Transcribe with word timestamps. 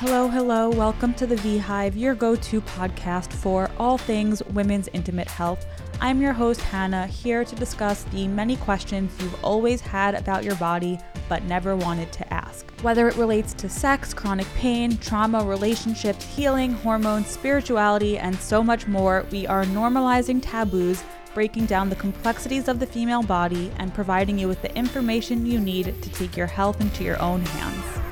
Hello, 0.00 0.28
hello. 0.28 0.70
Welcome 0.70 1.12
to 1.12 1.26
the 1.26 1.36
V 1.36 1.58
Hive, 1.58 1.94
your 1.94 2.14
go 2.14 2.34
to 2.34 2.62
podcast 2.62 3.30
for 3.34 3.70
all 3.76 3.98
things 3.98 4.42
women's 4.44 4.88
intimate 4.94 5.28
health. 5.28 5.66
I'm 6.00 6.22
your 6.22 6.32
host, 6.32 6.62
Hannah, 6.62 7.06
here 7.06 7.44
to 7.44 7.54
discuss 7.54 8.04
the 8.04 8.26
many 8.26 8.56
questions 8.56 9.12
you've 9.20 9.44
always 9.44 9.82
had 9.82 10.14
about 10.14 10.42
your 10.42 10.54
body 10.54 10.98
but 11.28 11.42
never 11.42 11.76
wanted 11.76 12.14
to 12.14 12.32
ask. 12.32 12.66
Whether 12.80 13.08
it 13.08 13.16
relates 13.18 13.52
to 13.52 13.68
sex, 13.68 14.14
chronic 14.14 14.46
pain, 14.54 14.96
trauma, 14.96 15.44
relationships, 15.44 16.24
healing, 16.24 16.72
hormones, 16.72 17.26
spirituality, 17.26 18.16
and 18.16 18.34
so 18.36 18.62
much 18.64 18.86
more, 18.86 19.26
we 19.30 19.46
are 19.48 19.66
normalizing 19.66 20.40
taboos, 20.42 21.04
breaking 21.34 21.66
down 21.66 21.90
the 21.90 21.96
complexities 21.96 22.68
of 22.68 22.80
the 22.80 22.86
female 22.86 23.22
body, 23.22 23.70
and 23.76 23.92
providing 23.92 24.38
you 24.38 24.48
with 24.48 24.62
the 24.62 24.74
information 24.74 25.44
you 25.44 25.60
need 25.60 25.84
to 26.00 26.10
take 26.12 26.38
your 26.38 26.46
health 26.46 26.80
into 26.80 27.04
your 27.04 27.20
own 27.20 27.42
hands. 27.42 28.09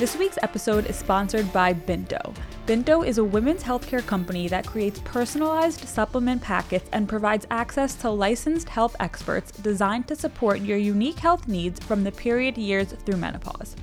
This 0.00 0.16
week's 0.16 0.38
episode 0.42 0.86
is 0.86 0.96
sponsored 0.96 1.52
by 1.52 1.74
Binto. 1.74 2.34
Binto 2.66 3.06
is 3.06 3.18
a 3.18 3.22
women's 3.22 3.62
healthcare 3.62 4.04
company 4.06 4.48
that 4.48 4.66
creates 4.66 4.98
personalized 5.00 5.86
supplement 5.86 6.40
packets 6.40 6.88
and 6.94 7.06
provides 7.06 7.46
access 7.50 7.94
to 7.96 8.08
licensed 8.08 8.70
health 8.70 8.96
experts 8.98 9.50
designed 9.50 10.08
to 10.08 10.16
support 10.16 10.60
your 10.60 10.78
unique 10.78 11.18
health 11.18 11.46
needs 11.46 11.78
from 11.80 12.02
the 12.02 12.12
period 12.12 12.56
years 12.56 12.94
through 13.04 13.18
menopause. 13.18 13.76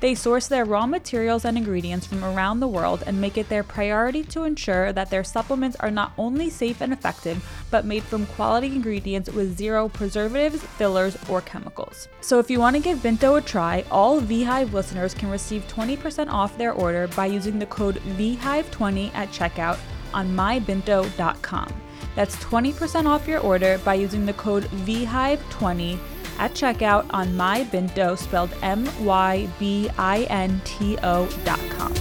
They 0.00 0.14
source 0.14 0.48
their 0.48 0.64
raw 0.64 0.86
materials 0.86 1.44
and 1.44 1.56
ingredients 1.56 2.06
from 2.06 2.24
around 2.24 2.60
the 2.60 2.68
world 2.68 3.02
and 3.06 3.20
make 3.20 3.38
it 3.38 3.48
their 3.48 3.62
priority 3.62 4.22
to 4.24 4.44
ensure 4.44 4.92
that 4.92 5.10
their 5.10 5.24
supplements 5.24 5.76
are 5.80 5.90
not 5.90 6.12
only 6.18 6.50
safe 6.50 6.80
and 6.80 6.92
effective, 6.92 7.44
but 7.70 7.84
made 7.84 8.02
from 8.02 8.26
quality 8.26 8.68
ingredients 8.68 9.30
with 9.30 9.56
zero 9.56 9.88
preservatives, 9.88 10.62
fillers, 10.62 11.16
or 11.28 11.40
chemicals. 11.40 12.08
So 12.20 12.38
if 12.38 12.50
you 12.50 12.60
want 12.60 12.76
to 12.76 12.82
give 12.82 12.98
Binto 12.98 13.38
a 13.38 13.40
try, 13.40 13.84
all 13.90 14.20
VHive 14.20 14.72
listeners 14.72 15.14
can 15.14 15.30
receive 15.30 15.66
20% 15.68 16.30
off 16.30 16.58
their 16.58 16.72
order 16.72 17.08
by 17.08 17.26
using 17.26 17.58
the 17.58 17.66
code 17.66 17.96
VHive20 18.18 19.14
at 19.14 19.30
checkout 19.30 19.78
on 20.12 20.34
mybinto.com. 20.34 21.72
That's 22.14 22.36
20% 22.36 23.06
off 23.06 23.26
your 23.26 23.40
order 23.40 23.78
by 23.78 23.94
using 23.94 24.24
the 24.24 24.32
code 24.34 24.64
VHive20 24.64 25.98
at 26.38 26.52
checkout 26.52 27.06
on 27.10 27.28
mybinto, 27.28 28.16
spelled 28.18 28.54
M 28.62 28.88
Y 29.04 29.48
B 29.58 29.88
I 29.98 30.22
N 30.24 30.60
T 30.64 30.98
O 31.02 31.26
dot 31.44 31.60
com. 31.70 31.92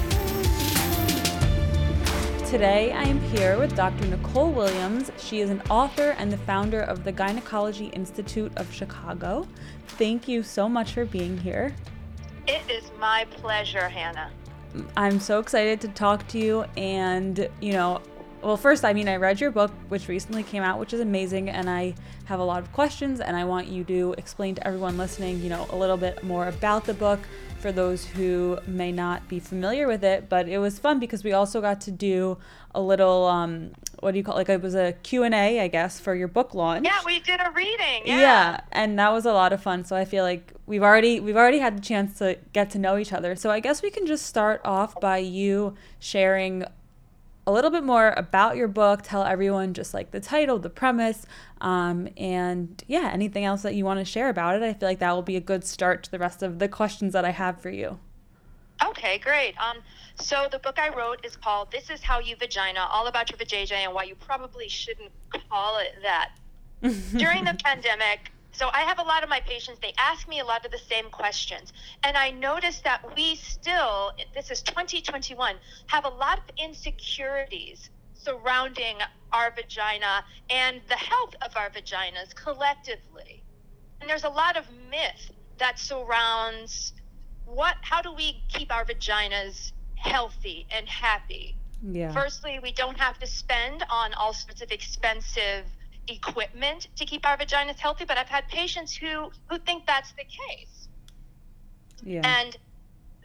Today, 2.46 2.92
I 2.92 3.02
am 3.04 3.20
here 3.20 3.58
with 3.58 3.76
Dr. 3.76 4.06
Nicole 4.06 4.52
Williams. 4.52 5.12
She 5.18 5.40
is 5.40 5.50
an 5.50 5.62
author 5.72 6.16
and 6.20 6.32
the 6.32 6.38
founder 6.38 6.82
of 6.82 7.04
the 7.04 7.12
Gynecology 7.12 7.88
Institute 7.88 8.52
of 8.58 8.72
Chicago. 8.72 9.48
Thank 9.88 10.28
you 10.28 10.44
so 10.44 10.70
much 10.70 10.92
for 10.94 11.04
being 11.06 11.36
here. 11.36 11.74
It 12.46 12.62
is 12.70 12.92
my 13.00 13.26
pleasure, 13.32 13.90
Hannah. 13.90 14.30
I'm 14.96 15.20
so 15.20 15.40
excited 15.40 15.82
to 15.82 15.88
talk 15.88 16.28
to 16.28 16.38
you. 16.38 16.66
And, 16.78 17.50
you 17.60 17.74
know, 17.74 18.02
well, 18.44 18.58
first, 18.58 18.84
I 18.84 18.94
mean, 18.94 19.08
I 19.08 19.16
read 19.16 19.40
your 19.40 19.52
book, 19.52 19.72
which 19.90 20.08
recently 20.08 20.44
came 20.44 20.64
out, 20.64 20.80
which 20.80 20.94
is 20.94 21.00
amazing. 21.00 21.50
And 21.50 21.70
I 21.70 21.96
have 22.26 22.40
a 22.40 22.44
lot 22.44 22.62
of 22.62 22.72
questions. 22.74 23.20
And 23.20 23.36
I 23.36 23.46
want 23.46 23.68
you 23.68 23.84
to 23.86 24.16
explain 24.18 24.56
to 24.56 24.68
everyone 24.68 24.98
listening, 24.98 25.42
you 25.42 25.50
know, 25.50 25.66
a 25.70 25.76
little 25.76 25.98
bit 25.98 26.24
more 26.24 26.48
about 26.48 26.86
the 26.86 26.94
book 26.94 27.20
for 27.60 27.72
those 27.72 28.06
who 28.06 28.60
may 28.68 28.92
not 28.92 29.28
be 29.30 29.40
familiar 29.40 29.88
with 29.88 30.04
it. 30.04 30.28
But 30.28 30.50
it 30.50 30.58
was 30.58 30.78
fun 30.78 31.00
because 31.00 31.24
we 31.24 31.32
also 31.32 31.62
got 31.62 31.80
to 31.82 31.92
do 31.92 32.38
a 32.76 32.82
little, 32.82 33.26
um, 33.26 33.72
what 34.02 34.12
do 34.12 34.18
you 34.18 34.24
call 34.24 34.36
it? 34.36 34.40
Like 34.40 34.50
it 34.50 34.62
was 34.62 34.76
a 34.76 34.94
Q&A, 35.04 35.62
I 35.62 35.68
guess, 35.70 36.00
for 36.00 36.14
your 36.14 36.28
book 36.28 36.54
launch. 36.54 36.84
Yeah, 36.86 37.00
we 37.06 37.20
did 37.20 37.40
a 37.40 37.50
reading. 37.52 38.04
Yeah. 38.06 38.20
yeah, 38.20 38.62
and 38.74 39.00
that 39.00 39.14
was 39.14 39.26
a 39.26 39.32
lot 39.34 39.54
of 39.54 39.62
fun. 39.62 39.86
So 39.86 39.96
I 39.96 40.04
feel 40.04 40.26
like 40.26 40.54
we've 40.66 40.84
already 40.84 41.20
we've 41.22 41.38
already 41.38 41.60
had 41.60 41.78
the 41.78 41.82
chance 41.82 42.18
to 42.18 42.38
get 42.52 42.70
to 42.72 42.80
know 42.80 42.98
each 42.98 43.14
other. 43.14 43.36
So 43.36 43.50
I 43.50 43.62
guess 43.62 43.82
we 43.82 43.90
can 43.90 44.06
just 44.06 44.26
start 44.26 44.60
off 44.66 45.00
by 45.00 45.20
you 45.20 45.76
sharing 46.00 46.66
a 47.46 47.52
little 47.52 47.72
bit 47.72 47.84
more 47.84 48.14
about 48.16 48.56
your 48.56 48.68
book. 48.68 49.02
Tell 49.04 49.24
everyone 49.24 49.74
just 49.74 49.94
like 49.94 50.12
the 50.12 50.20
title, 50.20 50.60
the 50.60 50.70
premise, 50.70 51.26
um, 51.62 52.08
and 52.18 52.82
yeah, 52.88 53.10
anything 53.14 53.44
else 53.44 53.62
that 53.64 53.76
you 53.76 53.86
want 53.86 54.00
to 54.00 54.06
share 54.06 54.30
about 54.30 54.56
it. 54.56 54.64
I 54.64 54.74
feel 54.74 54.88
like 54.88 55.00
that 55.00 55.12
will 55.12 55.22
be 55.22 55.36
a 55.36 55.42
good 55.42 55.66
start 55.66 56.04
to 56.04 56.12
the 56.12 56.20
rest 56.20 56.42
of 56.42 56.60
the 56.60 56.68
questions 56.68 57.14
that 57.14 57.26
I 57.26 57.32
have 57.32 57.62
for 57.62 57.70
you. 57.70 58.00
Okay, 58.86 59.18
great. 59.18 59.56
Um, 59.58 59.78
so 60.16 60.48
the 60.52 60.60
book 60.60 60.80
I 60.80 60.90
wrote 60.90 61.26
is 61.26 61.36
called 61.36 61.72
"This 61.72 61.90
Is 61.90 62.02
How 62.02 62.20
You 62.20 62.36
Vagina: 62.36 62.88
All 62.92 63.08
About 63.08 63.30
Your 63.30 63.38
Vajayjay 63.38 63.86
and 63.86 63.94
Why 63.94 64.04
You 64.04 64.16
Probably 64.16 64.70
Shouldn't 64.70 65.12
Call 65.50 65.80
It 65.80 65.96
That." 66.02 66.32
During 67.18 67.46
the 67.46 67.58
pandemic, 67.64 68.32
so 68.54 68.70
I 68.72 68.82
have 68.82 69.00
a 69.00 69.04
lot 69.04 69.24
of 69.24 69.30
my 69.30 69.40
patients, 69.40 69.80
they 69.82 69.94
ask 69.98 70.28
me 70.28 70.40
a 70.40 70.46
lot 70.46 70.64
of 70.64 70.72
the 70.72 70.78
same 70.78 71.10
questions. 71.10 71.74
And 72.04 72.16
I 72.16 72.32
notice 72.32 72.80
that 72.82 73.02
we 73.16 73.36
still, 73.36 74.12
this 74.36 74.52
is 74.52 74.62
2021, 74.62 75.56
have 75.88 76.06
a 76.06 76.10
lot 76.10 76.38
of 76.38 76.44
insecurities 76.58 77.90
surrounding 78.14 78.98
our 79.32 79.52
vagina 79.52 80.24
and 80.50 80.82
the 80.88 80.96
health 80.96 81.36
of 81.42 81.58
our 81.58 81.70
vaginas 81.70 82.34
collectively. 82.36 83.44
And 84.00 84.10
there's 84.10 84.24
a 84.24 84.30
lot 84.30 84.56
of 84.56 84.66
myth 84.90 85.32
that 85.58 85.80
surrounds 85.80 86.94
what 87.46 87.76
how 87.82 88.02
do 88.02 88.14
we 88.14 88.42
keep 88.50 88.72
our 88.72 88.86
vaginas 88.86 89.74
healthy 89.96 90.68
and 90.72 90.88
happy? 90.88 91.58
Yeah. 91.82 92.14
Firstly, 92.14 92.60
we 92.62 92.72
don't 92.72 92.98
have 92.98 93.20
to 93.20 93.28
spend 93.28 93.84
on 93.90 94.14
all 94.14 94.34
sorts 94.34 94.62
of 94.62 94.72
expensive 94.72 95.66
equipment 96.08 96.88
to 96.96 97.06
keep 97.06 97.26
our 97.26 97.38
vaginas 97.38 97.80
healthy, 97.80 98.06
but 98.06 98.18
I've 98.18 98.30
had 98.30 98.48
patients 98.48 98.96
who 98.96 99.32
who 99.50 99.58
think 99.60 99.86
that's 99.86 100.12
the 100.14 100.24
case. 100.24 100.88
Yeah. 102.04 102.22
And 102.24 102.58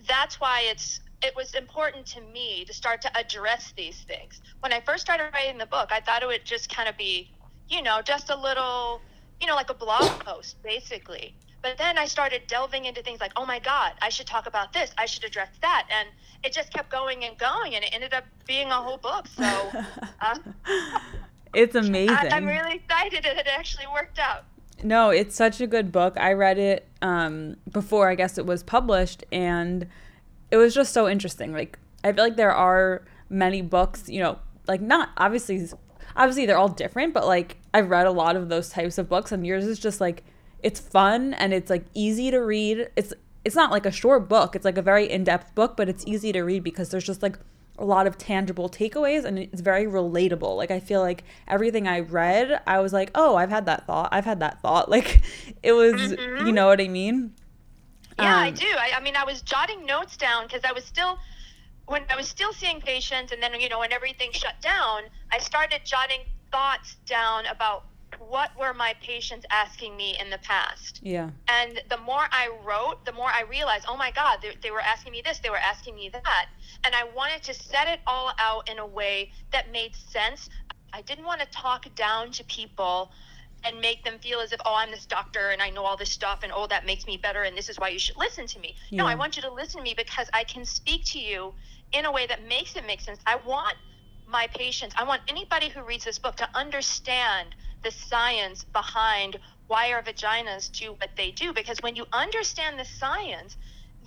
that's 0.07 0.41
why 0.41 0.63
it's 0.71 1.01
it 1.23 1.35
was 1.35 1.55
important 1.55 2.07
to 2.07 2.21
me 2.21 2.65
to 2.65 2.73
start 2.73 3.03
to 3.03 3.19
address 3.19 3.73
these 3.77 4.03
things. 4.03 4.41
When 4.61 4.73
I 4.73 4.81
first 4.81 5.03
started 5.03 5.31
writing 5.35 5.59
the 5.59 5.67
book, 5.67 5.91
I 5.91 6.01
thought 6.01 6.23
it 6.23 6.27
would 6.27 6.45
just 6.45 6.73
kind 6.75 6.89
of 6.89 6.97
be, 6.97 7.31
you 7.69 7.83
know, 7.83 8.01
just 8.03 8.31
a 8.31 8.37
little, 8.37 9.01
you 9.41 9.47
know, 9.49 9.57
like 9.57 9.71
a 9.71 9.75
blog 9.75 10.09
post 10.21 10.63
basically. 10.63 11.35
But 11.61 11.77
then 11.77 11.99
I 11.99 12.07
started 12.07 12.43
delving 12.47 12.85
into 12.85 13.03
things 13.03 13.21
like, 13.21 13.33
oh 13.35 13.45
my 13.45 13.59
God, 13.59 13.95
I 14.01 14.11
should 14.11 14.29
talk 14.29 14.47
about 14.47 14.73
this. 14.73 14.93
I 14.97 15.07
should 15.07 15.25
address 15.25 15.49
that. 15.61 15.89
And 15.91 16.09
it 16.45 16.53
just 16.53 16.73
kept 16.73 16.89
going 16.89 17.25
and 17.25 17.37
going. 17.37 17.75
And 17.75 17.85
it 17.85 17.91
ended 17.93 18.15
up 18.15 18.25
being 18.47 18.69
a 18.69 18.75
whole 18.75 18.97
book. 18.97 19.27
So 19.27 19.73
uh, 20.21 20.39
it's 21.55 21.75
amazing. 21.75 22.17
I, 22.17 22.37
am 22.37 22.47
really 22.47 22.77
excited 22.77 23.25
that 23.25 23.37
it 23.37 23.47
actually 23.47 23.87
worked 23.93 24.19
out. 24.19 24.45
No, 24.83 25.11
it's 25.11 25.35
such 25.35 25.61
a 25.61 25.67
good 25.67 25.91
book. 25.91 26.17
I 26.19 26.33
read 26.33 26.59
it 26.59 26.87
um, 27.03 27.57
before 27.73 28.09
I 28.09 28.15
guess 28.15 28.39
it 28.39 28.47
was 28.47 28.63
published, 28.63 29.25
and 29.33 29.87
it 30.51 30.57
was 30.57 30.75
just 30.75 30.93
so 30.93 31.09
interesting. 31.09 31.53
Like 31.53 31.79
I 32.05 32.13
feel 32.13 32.25
like 32.25 32.37
there 32.37 32.53
are 32.53 33.03
many 33.29 33.63
books, 33.63 34.09
you 34.09 34.21
know, 34.21 34.39
like 34.67 34.81
not 34.81 35.11
obviously, 35.17 35.69
obviously 36.17 36.47
they're 36.47 36.59
all 36.59 36.69
different, 36.69 37.13
but 37.15 37.27
like 37.27 37.57
I've 37.75 37.91
read 37.91 38.07
a 38.07 38.13
lot 38.13 38.37
of 38.37 38.49
those 38.49 38.69
types 38.69 38.99
of 38.99 39.09
books, 39.09 39.33
and 39.33 39.47
yours 39.47 39.65
is 39.65 39.79
just 39.79 40.01
like 40.01 40.25
it's 40.63 40.81
fun 40.81 41.35
and 41.35 41.53
it's 41.53 41.71
like 41.71 41.85
easy 41.95 42.31
to 42.31 42.39
read. 42.39 42.89
It's 42.97 43.13
it's 43.45 43.57
not 43.57 43.71
like 43.71 43.87
a 43.87 43.91
short 43.91 44.29
book. 44.29 44.55
It's 44.55 44.65
like 44.65 44.79
a 44.79 44.83
very 44.83 45.11
in-depth 45.11 45.55
book, 45.55 45.77
but 45.77 45.89
it's 45.89 46.05
easy 46.07 46.33
to 46.33 46.43
read 46.43 46.63
because 46.63 46.91
there's 46.91 47.05
just 47.05 47.23
like 47.23 47.39
a 47.79 47.85
lot 47.85 48.07
of 48.07 48.19
tangible 48.19 48.69
takeaways 48.69 49.25
and 49.25 49.39
it's 49.39 49.61
very 49.61 49.87
relatable. 49.87 50.57
Like 50.57 50.71
I 50.71 50.81
feel 50.81 51.01
like 51.01 51.25
everything 51.47 51.87
I 51.87 52.01
read, 52.01 52.61
I 52.67 52.81
was 52.81 52.93
like, 52.93 53.11
"Oh, 53.15 53.37
I've 53.37 53.51
had 53.51 53.67
that 53.67 53.87
thought. 53.87 54.09
I've 54.13 54.25
had 54.25 54.41
that 54.41 54.61
thought." 54.61 54.89
Like 54.99 55.23
it 55.63 55.73
was, 55.73 55.95
mm-hmm. 55.95 56.47
you 56.47 56.53
know 56.53 56.67
what 56.67 56.81
I 56.81 56.89
mean? 56.89 57.33
Yeah, 58.19 58.37
um, 58.37 58.43
I 58.43 58.51
do. 58.51 58.67
I, 58.67 58.93
I 58.97 59.01
mean, 59.01 59.15
I 59.15 59.23
was 59.25 59.43
jotting 59.43 59.87
notes 59.87 60.17
down 60.17 60.45
because 60.45 60.63
I 60.65 60.73
was 60.73 60.85
still 60.85 61.19
when 61.87 62.03
I 62.11 62.17
was 62.17 62.29
still 62.29 62.53
seeing 62.53 62.81
patients 62.81 63.33
and 63.33 63.41
then 63.43 63.59
you 63.61 63.69
know 63.69 63.79
when 63.79 63.93
everything 63.93 64.33
shut 64.33 64.61
down, 64.61 65.03
I 65.31 65.39
started 65.39 65.83
jotting 65.85 66.21
thoughts 66.51 66.97
down 67.07 67.47
about 67.47 67.85
what 68.21 68.51
were 68.59 68.75
my 68.75 68.95
patients 69.03 69.47
asking 69.51 69.97
me 69.97 70.17
in 70.21 70.31
the 70.31 70.39
past? 70.39 71.01
Yeah. 71.03 71.31
And 71.49 71.81
the 71.91 71.99
more 71.99 72.27
I 72.31 72.51
wrote, 72.65 73.05
the 73.05 73.13
more 73.13 73.29
I 73.29 73.43
realized, 73.43 73.87
oh 73.89 73.97
my 73.97 74.11
God, 74.11 74.39
they, 74.43 74.51
they, 74.63 74.71
were 74.71 74.81
asking 74.81 75.13
me 75.13 75.23
this, 75.25 75.39
they 75.39 75.51
were 75.51 75.57
asking 75.57 75.95
me 75.97 76.11
that. 76.13 76.47
And 76.85 76.95
I 76.95 77.05
wanted 77.15 77.43
to 77.45 77.55
set 77.55 77.89
it 77.89 78.01
all 78.07 78.33
out 78.39 78.69
in 78.71 78.79
a 78.79 78.87
way 78.87 79.31
that 79.53 79.73
made 79.73 79.95
sense. 79.95 80.49
I 80.93 81.03
didn't 81.03 81.25
want 81.25 81.41
to 81.41 81.47
talk 81.49 81.93
down 81.95 82.31
to 82.33 82.45
people 82.45 83.11
and 83.65 83.81
make 83.81 84.05
them 84.05 84.19
feel 84.21 84.41
as 84.41 84.53
if, 84.53 84.61
oh, 84.65 84.75
I'm 84.77 84.91
this 84.91 85.07
doctor 85.07 85.51
and 85.51 85.61
I 85.61 85.71
know 85.71 85.85
all 85.85 85.97
this 85.97 86.11
stuff 86.11 86.41
and 86.43 86.53
oh, 86.55 86.67
that 86.69 86.87
makes 86.87 87.07
me 87.07 87.17
better 87.17 87.43
and 87.43 87.57
this 87.57 87.69
is 87.69 87.77
why 87.79 87.89
you 87.89 87.99
should 87.99 88.17
listen 88.17 88.47
to 88.47 88.61
me. 88.61 88.75
Yeah. 88.91 89.03
No, 89.03 89.09
I 89.09 89.15
want 89.15 89.37
you 89.37 89.43
to 89.43 89.53
listen 89.53 89.79
to 89.79 89.85
me 89.85 89.95
because 89.97 90.29
I 90.33 90.45
can 90.45 90.65
speak 90.65 91.05
to 91.07 91.19
you 91.19 91.53
in 91.93 92.05
a 92.05 92.13
way 92.13 92.27
that 92.27 92.47
makes 92.47 92.77
it 92.77 92.87
make 92.87 93.01
sense. 93.01 93.19
I 93.27 93.37
want 93.47 93.77
my 94.27 94.47
patients, 94.55 94.95
I 94.99 95.05
want 95.05 95.23
anybody 95.29 95.69
who 95.69 95.83
reads 95.83 96.05
this 96.05 96.19
book 96.19 96.37
to 96.37 96.49
understand 96.55 97.55
the 97.83 97.91
science 97.91 98.65
behind 98.65 99.39
why 99.67 99.93
our 99.93 100.03
vaginas 100.03 100.71
do 100.71 100.93
what 100.93 101.11
they 101.17 101.31
do. 101.31 101.53
Because 101.53 101.79
when 101.81 101.95
you 101.97 102.07
understand 102.13 102.79
the 102.79 102.85
science, 102.85 103.57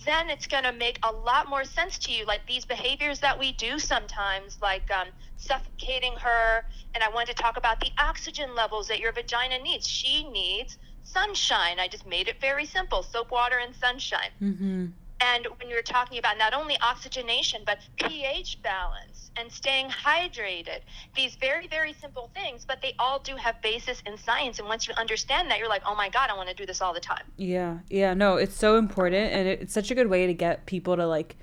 then 0.05 0.29
it's 0.29 0.47
going 0.47 0.63
to 0.63 0.71
make 0.71 0.99
a 1.03 1.11
lot 1.11 1.49
more 1.49 1.63
sense 1.63 1.97
to 1.99 2.11
you. 2.11 2.25
Like 2.25 2.41
these 2.47 2.65
behaviors 2.65 3.19
that 3.19 3.37
we 3.37 3.53
do 3.53 3.77
sometimes, 3.77 4.57
like 4.61 4.89
um, 4.91 5.07
suffocating 5.37 6.13
her. 6.19 6.63
And 6.95 7.03
I 7.03 7.09
want 7.09 7.27
to 7.27 7.33
talk 7.33 7.57
about 7.57 7.79
the 7.79 7.91
oxygen 7.99 8.55
levels 8.55 8.87
that 8.87 8.99
your 8.99 9.11
vagina 9.11 9.59
needs. 9.59 9.87
She 9.87 10.29
needs 10.29 10.77
sunshine. 11.03 11.79
I 11.79 11.87
just 11.87 12.07
made 12.07 12.27
it 12.27 12.41
very 12.41 12.65
simple 12.65 13.03
soap 13.03 13.31
water 13.31 13.57
and 13.63 13.75
sunshine. 13.75 14.31
Mm-hmm. 14.41 14.85
And 15.23 15.47
when 15.59 15.69
you're 15.69 15.83
talking 15.83 16.17
about 16.17 16.39
not 16.39 16.53
only 16.53 16.77
oxygenation, 16.81 17.61
but 17.65 17.77
pH 17.97 18.61
balance 18.63 19.10
and 19.37 19.51
staying 19.51 19.87
hydrated, 19.87 20.79
these 21.15 21.35
very, 21.35 21.67
very 21.67 21.93
simple 21.93 22.29
things, 22.33 22.65
but 22.65 22.81
they 22.81 22.95
all 22.99 23.19
do 23.19 23.35
have 23.35 23.61
basis 23.61 24.01
in 24.05 24.17
science. 24.17 24.59
And 24.59 24.67
once 24.67 24.87
you 24.87 24.93
understand 24.95 25.49
that, 25.49 25.59
you're 25.59 25.69
like, 25.69 25.83
oh 25.85 25.95
my 25.95 26.09
God, 26.09 26.29
I 26.29 26.35
want 26.35 26.49
to 26.49 26.55
do 26.55 26.65
this 26.65 26.81
all 26.81 26.93
the 26.93 26.99
time. 26.99 27.23
Yeah. 27.37 27.79
Yeah. 27.89 28.13
No, 28.13 28.35
it's 28.35 28.55
so 28.55 28.77
important. 28.77 29.31
And 29.31 29.47
it's 29.47 29.73
such 29.73 29.91
a 29.91 29.95
good 29.95 30.07
way 30.07 30.27
to 30.27 30.33
get 30.33 30.65
people 30.65 30.95
to 30.95 31.05
like 31.05 31.37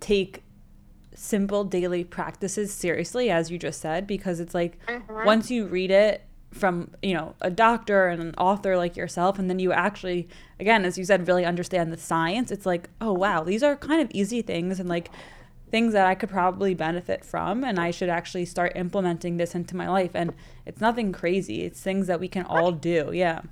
take 0.00 0.42
simple 1.14 1.64
daily 1.64 2.04
practices 2.04 2.72
seriously, 2.72 3.30
as 3.30 3.50
you 3.50 3.58
just 3.58 3.80
said, 3.80 4.06
because 4.06 4.40
it's 4.40 4.54
like 4.54 4.84
mm-hmm. 4.86 5.24
once 5.24 5.50
you 5.50 5.66
read 5.66 5.90
it, 5.90 6.22
from 6.52 6.90
you 7.00 7.14
know 7.14 7.34
a 7.40 7.48
doctor 7.48 8.08
and 8.08 8.20
an 8.20 8.34
author 8.36 8.76
like 8.76 8.96
yourself 8.96 9.38
and 9.38 9.48
then 9.48 9.60
you 9.60 9.70
actually 9.70 10.28
again 10.58 10.84
as 10.84 10.98
you 10.98 11.04
said 11.04 11.28
really 11.28 11.44
understand 11.44 11.92
the 11.92 11.96
science 11.96 12.50
it's 12.50 12.66
like 12.66 12.90
oh 13.00 13.12
wow 13.12 13.44
these 13.44 13.62
are 13.62 13.76
kind 13.76 14.00
of 14.00 14.10
easy 14.12 14.42
things 14.42 14.80
and 14.80 14.88
like 14.88 15.10
things 15.70 15.92
that 15.92 16.06
I 16.06 16.14
could 16.14 16.28
probably 16.28 16.74
benefit 16.74 17.24
from 17.24 17.64
and 17.64 17.78
I 17.78 17.90
should 17.90 18.08
actually 18.08 18.44
start 18.44 18.72
implementing 18.74 19.36
this 19.36 19.54
into 19.54 19.76
my 19.76 19.88
life 19.88 20.10
and 20.14 20.34
it's 20.66 20.80
nothing 20.80 21.12
crazy 21.12 21.62
it's 21.62 21.80
things 21.80 22.06
that 22.06 22.20
we 22.20 22.28
can 22.28 22.44
all 22.44 22.72
do 22.72 23.10
yeah 23.12 23.42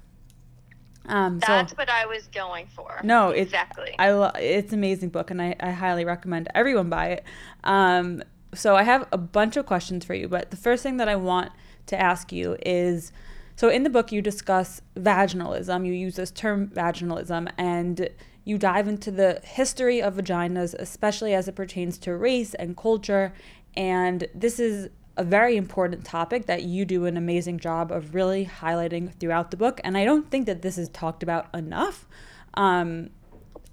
um, 1.07 1.39
That's 1.39 1.71
so, 1.71 1.77
what 1.77 1.89
I 1.89 2.05
was 2.05 2.27
going 2.27 2.67
for. 2.67 3.01
No, 3.03 3.31
exactly. 3.31 3.95
I 3.99 4.11
lo- 4.11 4.31
it's 4.35 4.75
an 4.75 4.79
amazing 4.79 5.09
book, 5.09 5.31
and 5.31 5.41
I, 5.41 5.57
I 5.59 5.71
highly 5.71 6.05
recommend 6.05 6.51
everyone 6.55 6.91
buy 6.91 7.07
it. 7.07 7.25
Um, 7.65 8.23
so 8.53 8.77
I 8.77 8.83
have 8.83 9.09
a 9.11 9.17
bunch 9.17 9.57
of 9.57 9.65
questions 9.65 10.05
for 10.05 10.13
you, 10.13 10.29
but 10.29 10.51
the 10.51 10.59
first 10.59 10.83
thing 10.83 10.99
that 10.99 11.09
I 11.09 11.17
want 11.17 11.51
to 11.89 12.01
ask 12.01 12.33
you 12.33 12.57
is 12.65 13.13
so 13.57 13.69
in 13.69 13.83
the 13.83 13.91
book 13.91 14.13
you 14.13 14.23
discuss 14.23 14.81
vaginalism 14.97 15.85
you 15.85 15.93
use 15.93 16.17
this 16.17 16.31
term 16.31 16.69
vaginalism 16.69 17.51
and 17.59 18.09
you 18.49 18.57
dive 18.57 18.89
into 18.89 19.11
the 19.11 19.43
history 19.45 20.01
of 20.01 20.15
vaginas 20.15 20.73
especially 20.79 21.35
as 21.35 21.49
it 21.49 21.55
pertains 21.55 21.99
to 21.99 22.17
race 22.17 22.55
and 22.55 22.79
culture. 22.79 23.35
And 23.77 24.27
this 24.35 24.59
is 24.59 24.89
a 25.19 25.23
very 25.23 25.59
important 25.59 26.07
topic 26.07 26.47
that 26.47 26.63
you 26.63 26.87
do 26.87 27.05
an 27.05 27.19
amazing 27.19 27.59
job 27.59 27.93
of 27.93 28.15
really 28.15 28.47
highlighting 28.47 29.13
throughout 29.21 29.51
the 29.51 29.59
book. 29.59 29.83
And 29.85 29.99
i 29.99 30.05
don't 30.07 30.31
think 30.31 30.47
that 30.47 30.63
this 30.63 30.79
is 30.79 30.89
talked 30.89 31.23
about 31.23 31.55
enough. 31.55 32.07
Um, 32.55 33.11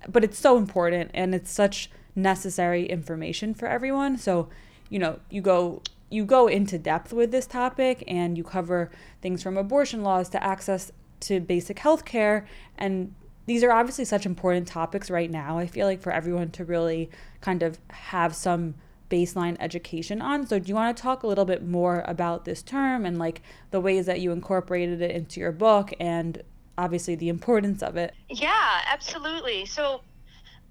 but 0.10 0.26
it's 0.26 0.38
so 0.38 0.58
important 0.58 1.10
and 1.14 1.34
it's 1.34 1.52
such 1.52 1.90
necessary 2.14 2.86
information 2.86 3.54
for 3.54 3.70
everyone. 3.70 4.18
So 4.18 4.50
you 4.90 5.00
know 5.00 5.22
you 5.30 5.42
go 5.42 5.84
you 6.10 6.26
go 6.26 6.48
into 6.48 6.78
depth 6.78 7.14
with 7.14 7.32
this 7.32 7.48
topic 7.48 8.04
and 8.10 8.38
you 8.38 8.44
cover 8.44 8.92
things 9.22 9.42
from 9.42 9.56
abortion 9.56 10.04
laws 10.04 10.28
to 10.30 10.44
access 10.44 10.92
to 11.22 11.40
basic 11.40 11.80
health 11.80 12.04
care. 12.04 12.46
And 12.78 13.16
these 13.46 13.64
are 13.64 13.72
obviously 13.72 14.06
such 14.06 14.26
important 14.26 14.68
topics 14.68 15.10
right 15.10 15.30
now. 15.30 15.58
I 15.58 15.68
feel 15.68 15.88
like 15.88 16.02
for 16.02 16.12
everyone 16.12 16.52
to 16.52 16.66
really 16.66 17.10
kind 17.42 17.64
of 17.64 17.80
have 17.90 18.36
some 18.36 18.76
baseline 19.10 19.56
education 19.60 20.22
on. 20.22 20.48
So, 20.48 20.60
do 20.60 20.68
you 20.68 20.76
want 20.76 20.96
to 20.96 21.02
talk 21.02 21.24
a 21.24 21.28
little 21.28 21.46
bit 21.46 21.66
more 21.66 22.04
about 22.08 22.46
this 22.46 22.62
term 22.62 23.06
and 23.06 23.20
like 23.20 23.42
the 23.72 23.80
ways 23.80 24.06
that 24.08 24.20
you 24.20 24.32
incorporated 24.32 25.02
it 25.02 25.12
into 25.12 25.40
your 25.40 25.52
book 25.52 25.94
and 26.00 26.42
obviously 26.78 27.16
the 27.16 27.30
importance 27.30 27.84
of 27.84 27.98
it? 27.98 28.14
Yeah, 28.30 28.82
absolutely. 28.88 29.66
So, 29.66 30.02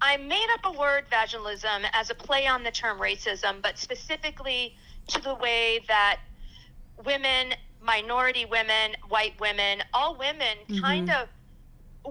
I 0.01 0.17
made 0.17 0.47
up 0.53 0.75
a 0.75 0.77
word 0.77 1.05
vaginalism 1.11 1.85
as 1.93 2.09
a 2.09 2.15
play 2.15 2.47
on 2.47 2.63
the 2.63 2.71
term 2.71 2.99
racism, 2.99 3.61
but 3.61 3.77
specifically 3.77 4.75
to 5.07 5.21
the 5.21 5.35
way 5.35 5.79
that 5.87 6.19
women, 7.05 7.53
minority 7.81 8.45
women, 8.45 8.95
white 9.07 9.39
women, 9.39 9.81
all 9.93 10.17
women 10.17 10.57
mm-hmm. 10.67 10.83
kind 10.83 11.09
of, 11.09 11.29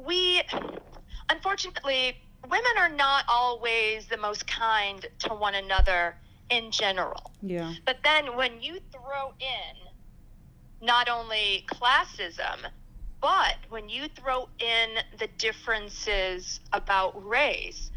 we, 0.07 0.43
unfortunately, 1.31 2.17
women 2.45 2.73
are 2.79 2.89
not 2.89 3.25
always 3.29 4.07
the 4.07 4.17
most 4.17 4.47
kind 4.47 5.07
to 5.21 5.29
one 5.31 5.55
another 5.55 6.17
in 6.51 6.71
general. 6.71 7.33
Yeah. 7.43 7.75
But 7.87 7.99
then 8.05 8.37
when 8.37 8.61
you 8.61 8.79
throw 8.93 9.33
in 9.41 10.87
not 10.87 11.09
only 11.09 11.65
classism, 11.73 12.71
but 13.21 13.57
when 13.71 13.89
you 13.89 14.09
throw 14.09 14.49
in 14.59 14.99
the 15.19 15.29
differences 15.39 16.61
about 16.73 17.27
race, 17.27 17.91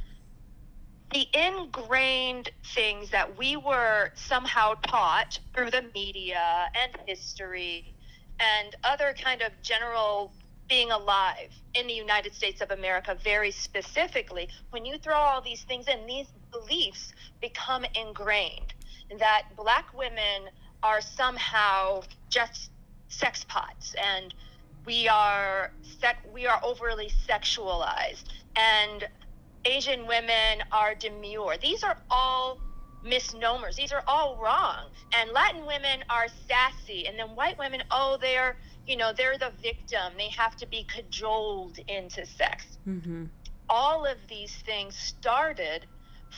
the 1.14 1.28
ingrained 1.34 2.50
things 2.76 3.10
that 3.12 3.38
we 3.38 3.56
were 3.56 4.12
somehow 4.16 4.74
taught 4.86 5.40
through 5.54 5.72
the 5.72 5.84
media 5.94 6.70
and 6.82 6.98
history 7.06 7.94
and 8.40 8.76
other 8.84 9.14
kind 9.22 9.42
of 9.42 9.52
general 9.62 10.34
being 10.70 10.92
alive 10.92 11.52
in 11.74 11.88
the 11.88 11.94
United 11.94 12.34
States 12.34 12.62
of 12.62 12.72
America 12.72 13.18
very 13.24 13.52
specifically, 13.52 14.50
when 14.72 14.86
you 14.86 14.98
throw 14.98 15.16
all 15.16 15.42
these 15.42 15.64
things 15.64 15.88
in, 15.88 16.06
these 16.06 16.28
beliefs 16.52 17.14
become 17.42 17.86
ingrained 17.96 18.74
that 19.20 19.44
black 19.56 19.86
women 19.94 20.50
are 20.84 21.02
somehow 21.02 22.02
just 22.30 22.72
sex 23.10 23.46
pots 23.48 23.96
and 24.04 24.34
we 24.86 25.08
are 25.08 25.72
sec- 25.82 26.26
we 26.34 26.46
are 26.46 26.60
overly 26.64 27.10
sexualized 27.30 28.24
and 28.58 29.06
Asian 29.66 30.08
women 30.08 30.64
are 30.72 30.96
demure. 30.96 31.56
These 31.62 31.84
are 31.84 31.98
all 32.10 32.62
misnomers. 33.04 33.76
These 33.76 33.92
are 33.92 34.04
all 34.08 34.38
wrong. 34.42 34.90
And 35.14 35.32
Latin 35.32 35.66
women 35.68 36.04
are 36.10 36.28
sassy. 36.48 37.08
And 37.08 37.20
then 37.20 37.36
white 37.36 37.58
women, 37.60 37.84
oh, 37.92 38.18
they're, 38.22 38.58
you 38.88 38.98
know, 38.98 39.12
they're 39.16 39.38
the 39.38 39.52
victim. 39.62 40.14
They 40.18 40.30
have 40.30 40.56
to 40.58 40.68
be 40.68 40.86
cajoled 40.92 41.78
into 41.88 42.26
sex. 42.26 42.78
Mm-hmm. 42.88 43.26
All 43.70 44.06
of 44.06 44.18
these 44.30 44.56
things 44.66 44.96
started 44.96 45.86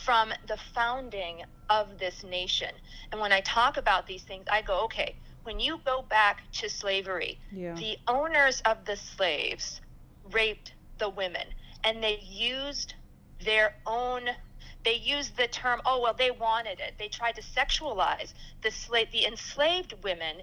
from 0.04 0.32
the 0.48 0.56
founding 0.74 1.42
of 1.68 1.98
this 1.98 2.24
nation. 2.24 2.70
And 3.12 3.20
when 3.20 3.32
I 3.32 3.40
talk 3.40 3.76
about 3.76 4.06
these 4.06 4.22
things, 4.22 4.46
I 4.50 4.62
go, 4.62 4.84
okay, 4.84 5.16
when 5.44 5.60
you 5.60 5.80
go 5.84 6.04
back 6.08 6.42
to 6.54 6.68
slavery, 6.68 7.38
yeah. 7.52 7.74
the 7.74 7.96
owners 8.08 8.60
of 8.64 8.84
the 8.84 8.96
slaves 8.96 9.80
raped 10.32 10.74
the 10.98 11.08
women 11.08 11.46
and 11.84 12.02
they 12.02 12.20
used 12.22 12.94
their 13.44 13.74
own 13.86 14.28
they 14.84 14.94
used 14.94 15.36
the 15.36 15.46
term 15.48 15.80
oh 15.84 16.00
well 16.00 16.14
they 16.14 16.30
wanted 16.30 16.78
it 16.78 16.94
they 16.98 17.08
tried 17.08 17.34
to 17.34 17.42
sexualize 17.42 18.34
the 18.62 18.70
slave 18.70 19.10
the 19.12 19.24
enslaved 19.24 19.94
women 20.04 20.36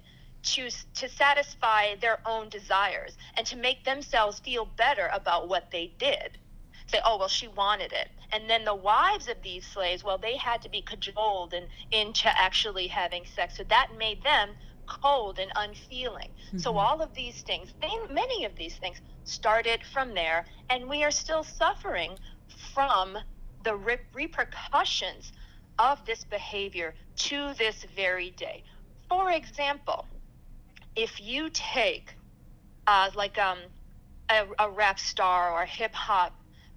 to 0.54 0.70
to 0.94 1.08
satisfy 1.08 1.94
their 1.96 2.18
own 2.26 2.48
desires 2.48 3.16
and 3.36 3.46
to 3.46 3.56
make 3.56 3.84
themselves 3.84 4.40
feel 4.40 4.66
better 4.76 5.10
about 5.12 5.48
what 5.48 5.70
they 5.70 5.92
did 5.98 6.38
say 6.86 7.00
oh 7.04 7.18
well 7.18 7.28
she 7.28 7.48
wanted 7.48 7.92
it 7.92 8.08
and 8.32 8.48
then 8.48 8.64
the 8.64 8.74
wives 8.74 9.28
of 9.28 9.36
these 9.42 9.66
slaves 9.66 10.04
well 10.04 10.18
they 10.18 10.36
had 10.36 10.62
to 10.62 10.68
be 10.68 10.82
cajoled 10.82 11.52
and 11.52 11.66
into 11.90 12.28
actually 12.40 12.86
having 12.86 13.24
sex 13.34 13.56
so 13.56 13.64
that 13.68 13.88
made 13.98 14.22
them 14.22 14.50
cold 14.86 15.38
and 15.38 15.50
unfeeling 15.56 16.30
mm-hmm. 16.46 16.58
so 16.58 16.78
all 16.78 17.02
of 17.02 17.12
these 17.14 17.42
things 17.42 17.74
many 18.10 18.44
of 18.44 18.52
these 18.56 18.76
things 18.76 19.00
started 19.24 19.80
from 19.92 20.14
there 20.14 20.46
and 20.70 20.88
we 20.88 21.04
are 21.04 21.10
still 21.10 21.42
suffering 21.44 22.16
from 22.72 23.18
the 23.64 23.74
re- 23.76 23.98
repercussions 24.14 25.32
of 25.78 26.04
this 26.06 26.24
behavior 26.24 26.94
to 27.16 27.54
this 27.54 27.84
very 27.94 28.30
day. 28.30 28.62
For 29.08 29.30
example, 29.32 30.06
if 30.96 31.20
you 31.20 31.50
take 31.52 32.14
uh, 32.86 33.10
like 33.14 33.38
um, 33.38 33.58
a, 34.30 34.44
a, 34.58 34.70
rap 34.70 34.98
star 34.98 35.52
or 35.52 35.62
a 35.62 35.66
hip 35.66 35.94
hop 35.94 36.34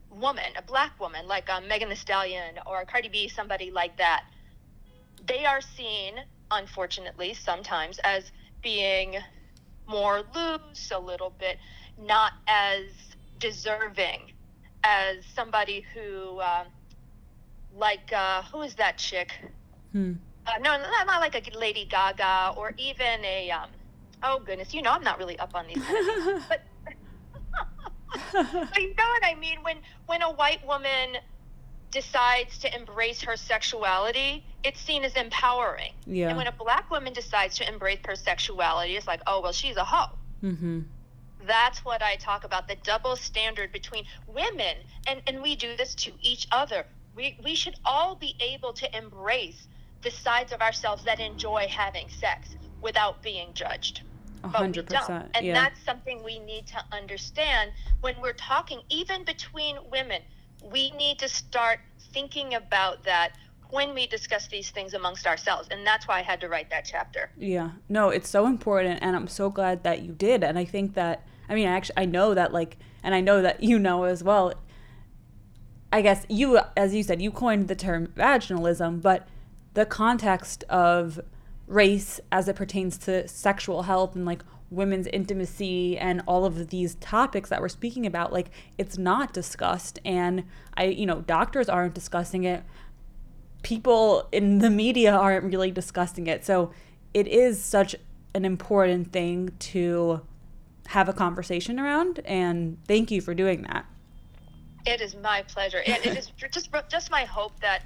woman, 0.09 0.43
a 0.57 0.61
black 0.61 0.99
woman 0.99 1.27
like 1.27 1.49
um, 1.49 1.67
Megan 1.67 1.89
Thee 1.89 1.95
Stallion 1.95 2.55
or 2.65 2.83
Cardi 2.85 3.09
B, 3.09 3.27
somebody 3.27 3.71
like 3.71 3.97
that, 3.97 4.25
they 5.25 5.45
are 5.45 5.61
seen, 5.61 6.15
unfortunately, 6.51 7.33
sometimes 7.33 7.99
as 8.03 8.31
being 8.61 9.17
more 9.87 10.21
loose, 10.35 10.91
a 10.93 10.99
little 10.99 11.33
bit 11.39 11.57
not 11.97 12.33
as 12.47 12.85
deserving 13.39 14.31
as 14.83 15.17
somebody 15.35 15.85
who, 15.93 16.39
uh, 16.39 16.63
like, 17.75 18.11
uh, 18.13 18.41
who 18.43 18.61
is 18.61 18.75
that 18.75 18.97
chick? 18.97 19.31
Hmm. 19.91 20.13
Uh, 20.47 20.51
no, 20.59 20.77
not, 20.77 21.07
not 21.07 21.21
like 21.21 21.35
a 21.35 21.57
Lady 21.57 21.85
Gaga 21.85 22.53
or 22.57 22.73
even 22.77 23.23
a, 23.23 23.51
um, 23.51 23.69
oh 24.23 24.39
goodness, 24.39 24.73
you 24.73 24.81
know, 24.81 24.91
I'm 24.91 25.03
not 25.03 25.17
really 25.17 25.37
up 25.39 25.55
on 25.55 25.67
these, 25.67 25.77
but, 26.49 26.61
but 28.33 28.81
you 28.81 28.93
know 28.95 29.09
what 29.09 29.23
I 29.25 29.35
mean? 29.39 29.59
When 29.63 29.77
when 30.05 30.21
a 30.21 30.31
white 30.31 30.65
woman 30.65 31.17
decides 31.91 32.57
to 32.59 32.73
embrace 32.75 33.21
her 33.21 33.35
sexuality, 33.35 34.45
it's 34.63 34.79
seen 34.79 35.03
as 35.03 35.15
empowering. 35.15 35.91
Yeah. 36.05 36.29
And 36.29 36.37
when 36.37 36.47
a 36.47 36.53
black 36.53 36.89
woman 36.89 37.11
decides 37.13 37.57
to 37.57 37.67
embrace 37.67 37.99
her 38.05 38.15
sexuality, 38.15 38.95
it's 38.95 39.07
like, 39.07 39.21
oh 39.27 39.41
well, 39.41 39.51
she's 39.51 39.77
a 39.77 39.83
hoe. 39.83 40.15
Mm-hmm 40.43 40.81
that's 41.47 41.83
what 41.83 42.01
I 42.01 42.15
talk 42.15 42.43
about 42.43 42.67
the 42.67 42.75
double 42.83 43.15
standard 43.15 43.71
between 43.71 44.05
women. 44.27 44.77
And, 45.07 45.21
and 45.27 45.41
we 45.41 45.55
do 45.55 45.75
this 45.75 45.95
to 45.95 46.11
each 46.21 46.47
other. 46.51 46.85
We, 47.15 47.37
we 47.43 47.55
should 47.55 47.75
all 47.85 48.15
be 48.15 48.35
able 48.39 48.73
to 48.73 48.97
embrace 48.97 49.67
the 50.01 50.11
sides 50.11 50.51
of 50.51 50.61
ourselves 50.61 51.03
that 51.05 51.19
enjoy 51.19 51.67
having 51.69 52.09
sex 52.09 52.55
without 52.81 53.21
being 53.21 53.53
judged. 53.53 54.01
Hundred 54.43 54.87
percent. 54.87 55.29
And 55.33 55.45
yeah. 55.45 55.53
that's 55.53 55.83
something 55.83 56.23
we 56.23 56.39
need 56.39 56.67
to 56.67 56.83
understand 56.91 57.71
when 58.01 58.15
we're 58.21 58.33
talking, 58.33 58.81
even 58.89 59.23
between 59.23 59.77
women. 59.91 60.21
we 60.71 60.91
need 60.91 61.17
to 61.19 61.27
start 61.27 61.79
thinking 62.13 62.53
about 62.53 63.03
that 63.03 63.31
when 63.69 63.93
we 63.93 64.05
discuss 64.05 64.47
these 64.47 64.69
things 64.69 64.93
amongst 64.93 65.25
ourselves. 65.25 65.67
And 65.71 65.87
that's 65.87 66.07
why 66.07 66.19
I 66.19 66.21
had 66.21 66.41
to 66.41 66.49
write 66.49 66.69
that 66.69 66.85
chapter. 66.85 67.31
Yeah. 67.37 67.71
No, 67.89 68.09
it's 68.09 68.29
so 68.29 68.45
important 68.45 68.99
and 69.01 69.15
I'm 69.15 69.27
so 69.27 69.49
glad 69.49 69.83
that 69.83 70.01
you 70.01 70.11
did. 70.11 70.43
And 70.43 70.59
I 70.59 70.65
think 70.65 70.93
that 70.95 71.25
I 71.49 71.55
mean, 71.55 71.67
I 71.67 71.71
actually 71.71 71.97
I 71.97 72.05
know 72.05 72.33
that 72.33 72.53
like 72.53 72.77
and 73.03 73.15
I 73.15 73.21
know 73.21 73.41
that 73.41 73.63
you 73.63 73.79
know 73.79 74.03
as 74.03 74.23
well. 74.23 74.53
I 75.91 76.01
guess 76.01 76.25
you 76.29 76.59
as 76.75 76.93
you 76.93 77.03
said, 77.03 77.21
you 77.21 77.31
coined 77.31 77.67
the 77.67 77.75
term 77.75 78.07
vaginalism, 78.07 79.01
but 79.01 79.27
the 79.73 79.85
context 79.85 80.63
of 80.69 81.19
race 81.71 82.19
as 82.31 82.47
it 82.47 82.55
pertains 82.55 82.97
to 82.97 83.27
sexual 83.27 83.83
health 83.83 84.15
and 84.15 84.25
like 84.25 84.43
women's 84.69 85.07
intimacy 85.07 85.97
and 85.97 86.21
all 86.27 86.45
of 86.45 86.69
these 86.69 86.95
topics 86.95 87.49
that 87.49 87.61
we're 87.61 87.69
speaking 87.69 88.05
about 88.05 88.31
like 88.31 88.49
it's 88.77 88.97
not 88.97 89.33
discussed. 89.33 89.99
And 90.05 90.43
i 90.75 90.85
you 90.85 91.05
know 91.05 91.21
doctors 91.21 91.69
aren't 91.69 91.93
discussing 91.93 92.43
it. 92.43 92.63
People 93.63 94.27
in 94.31 94.59
the 94.59 94.69
media 94.69 95.13
aren't 95.15 95.45
really 95.45 95.71
discussing 95.71 96.27
it. 96.27 96.45
So 96.45 96.71
it 97.13 97.27
is 97.27 97.63
such 97.63 97.95
an 98.33 98.45
important 98.45 99.11
thing 99.11 99.51
to 99.59 100.21
have 100.87 101.07
a 101.07 101.13
conversation 101.13 101.79
around. 101.79 102.19
And 102.25 102.77
thank 102.87 103.11
you 103.11 103.21
for 103.21 103.33
doing 103.33 103.61
that. 103.63 103.85
It 104.85 104.99
is 104.99 105.15
my 105.15 105.43
pleasure. 105.43 105.81
And 105.85 106.05
it 106.05 106.17
is 106.17 106.31
just 106.51 106.69
just 106.89 107.11
my 107.11 107.23
hope 107.23 107.59
that 107.61 107.83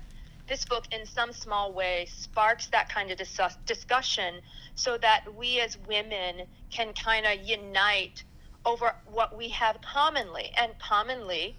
this 0.48 0.66
book 0.66 0.86
in 0.92 1.06
some 1.06 1.32
small 1.34 1.74
way 1.74 2.08
sparks 2.10 2.68
that 2.68 2.90
kind 2.90 3.12
of 3.12 3.18
dis- 3.18 3.58
discussion 3.66 4.36
so 4.76 4.98
that 4.98 5.22
we 5.36 5.60
as 5.60 5.78
women 5.88 6.48
can 6.70 6.94
kind 6.94 7.26
of 7.26 7.46
unite 7.46 8.24
over 8.66 8.94
what 9.06 9.36
we 9.38 9.50
have 9.50 9.80
commonly. 9.82 10.52
And 10.58 10.72
commonly, 10.80 11.58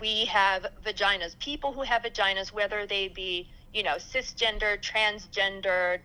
we 0.00 0.26
have 0.26 0.66
vaginas. 0.84 1.38
People 1.38 1.72
who 1.72 1.82
have 1.82 2.02
vaginas, 2.02 2.52
whether 2.52 2.86
they 2.86 3.08
be, 3.08 3.48
you 3.72 3.82
know, 3.82 3.96
cisgender, 3.96 4.78
transgender, 4.80 6.00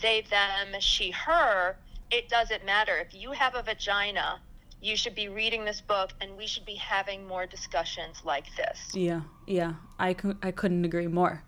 they, 0.00 0.22
them, 0.30 0.80
she, 0.80 1.10
her, 1.10 1.76
it 2.10 2.28
doesn't 2.28 2.64
matter. 2.64 2.96
If 2.96 3.14
you 3.14 3.32
have 3.32 3.54
a 3.54 3.62
vagina, 3.62 4.40
you 4.80 4.96
should 4.96 5.14
be 5.14 5.28
reading 5.28 5.64
this 5.64 5.80
book 5.80 6.10
and 6.20 6.36
we 6.36 6.46
should 6.46 6.64
be 6.64 6.74
having 6.74 7.26
more 7.26 7.46
discussions 7.46 8.22
like 8.24 8.44
this. 8.56 8.90
Yeah, 8.94 9.22
yeah. 9.46 9.74
I, 9.98 10.14
I 10.42 10.50
couldn't 10.50 10.84
agree 10.84 11.06
more. 11.06 11.42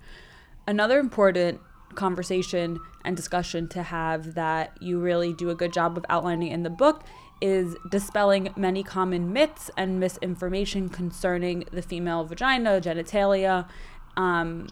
Another 0.66 0.98
important 0.98 1.60
conversation 1.94 2.78
and 3.04 3.16
discussion 3.16 3.68
to 3.68 3.82
have 3.82 4.34
that 4.34 4.76
you 4.80 4.98
really 4.98 5.32
do 5.32 5.50
a 5.50 5.54
good 5.54 5.72
job 5.72 5.96
of 5.96 6.04
outlining 6.08 6.52
in 6.52 6.62
the 6.62 6.70
book 6.70 7.04
is 7.40 7.76
dispelling 7.90 8.52
many 8.56 8.82
common 8.82 9.32
myths 9.32 9.70
and 9.76 10.00
misinformation 10.00 10.88
concerning 10.88 11.64
the 11.70 11.82
female 11.82 12.24
vagina, 12.24 12.80
genitalia. 12.80 13.68
Um, 14.16 14.68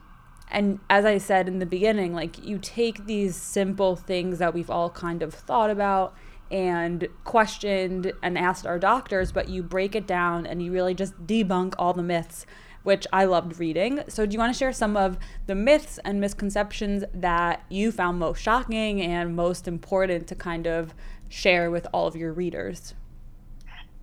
and 0.50 0.80
as 0.90 1.04
I 1.04 1.18
said 1.18 1.48
in 1.48 1.58
the 1.58 1.66
beginning, 1.66 2.12
like 2.12 2.44
you 2.44 2.58
take 2.58 3.06
these 3.06 3.36
simple 3.36 3.96
things 3.96 4.38
that 4.38 4.54
we've 4.54 4.70
all 4.70 4.90
kind 4.90 5.22
of 5.22 5.32
thought 5.32 5.70
about 5.70 6.14
and 6.50 7.08
questioned 7.24 8.12
and 8.22 8.38
asked 8.38 8.66
our 8.66 8.78
doctors, 8.78 9.32
but 9.32 9.48
you 9.48 9.62
break 9.62 9.94
it 9.94 10.06
down 10.06 10.46
and 10.46 10.62
you 10.62 10.72
really 10.72 10.94
just 10.94 11.26
debunk 11.26 11.74
all 11.78 11.92
the 11.92 12.02
myths 12.02 12.46
which 12.86 13.04
I 13.12 13.24
loved 13.24 13.58
reading. 13.58 14.04
So, 14.06 14.24
do 14.26 14.32
you 14.32 14.38
want 14.38 14.54
to 14.54 14.58
share 14.58 14.72
some 14.72 14.96
of 14.96 15.18
the 15.48 15.56
myths 15.56 15.98
and 16.04 16.20
misconceptions 16.20 17.02
that 17.12 17.64
you 17.68 17.90
found 17.90 18.20
most 18.20 18.40
shocking 18.40 19.02
and 19.02 19.34
most 19.34 19.66
important 19.66 20.28
to 20.28 20.36
kind 20.36 20.68
of 20.68 20.94
share 21.28 21.68
with 21.68 21.88
all 21.92 22.06
of 22.06 22.14
your 22.14 22.32
readers? 22.32 22.94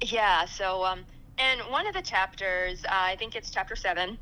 Yeah. 0.01 0.43
So, 0.43 0.83
um, 0.83 1.05
in 1.39 1.59
one 1.71 1.88
of 1.88 1.93
the 1.93 2.01
chapters, 2.01 2.83
uh, 2.83 2.89
I 2.91 3.15
think 3.15 3.38
it's 3.38 3.50
chapter 3.50 3.77
seven, 3.77 4.17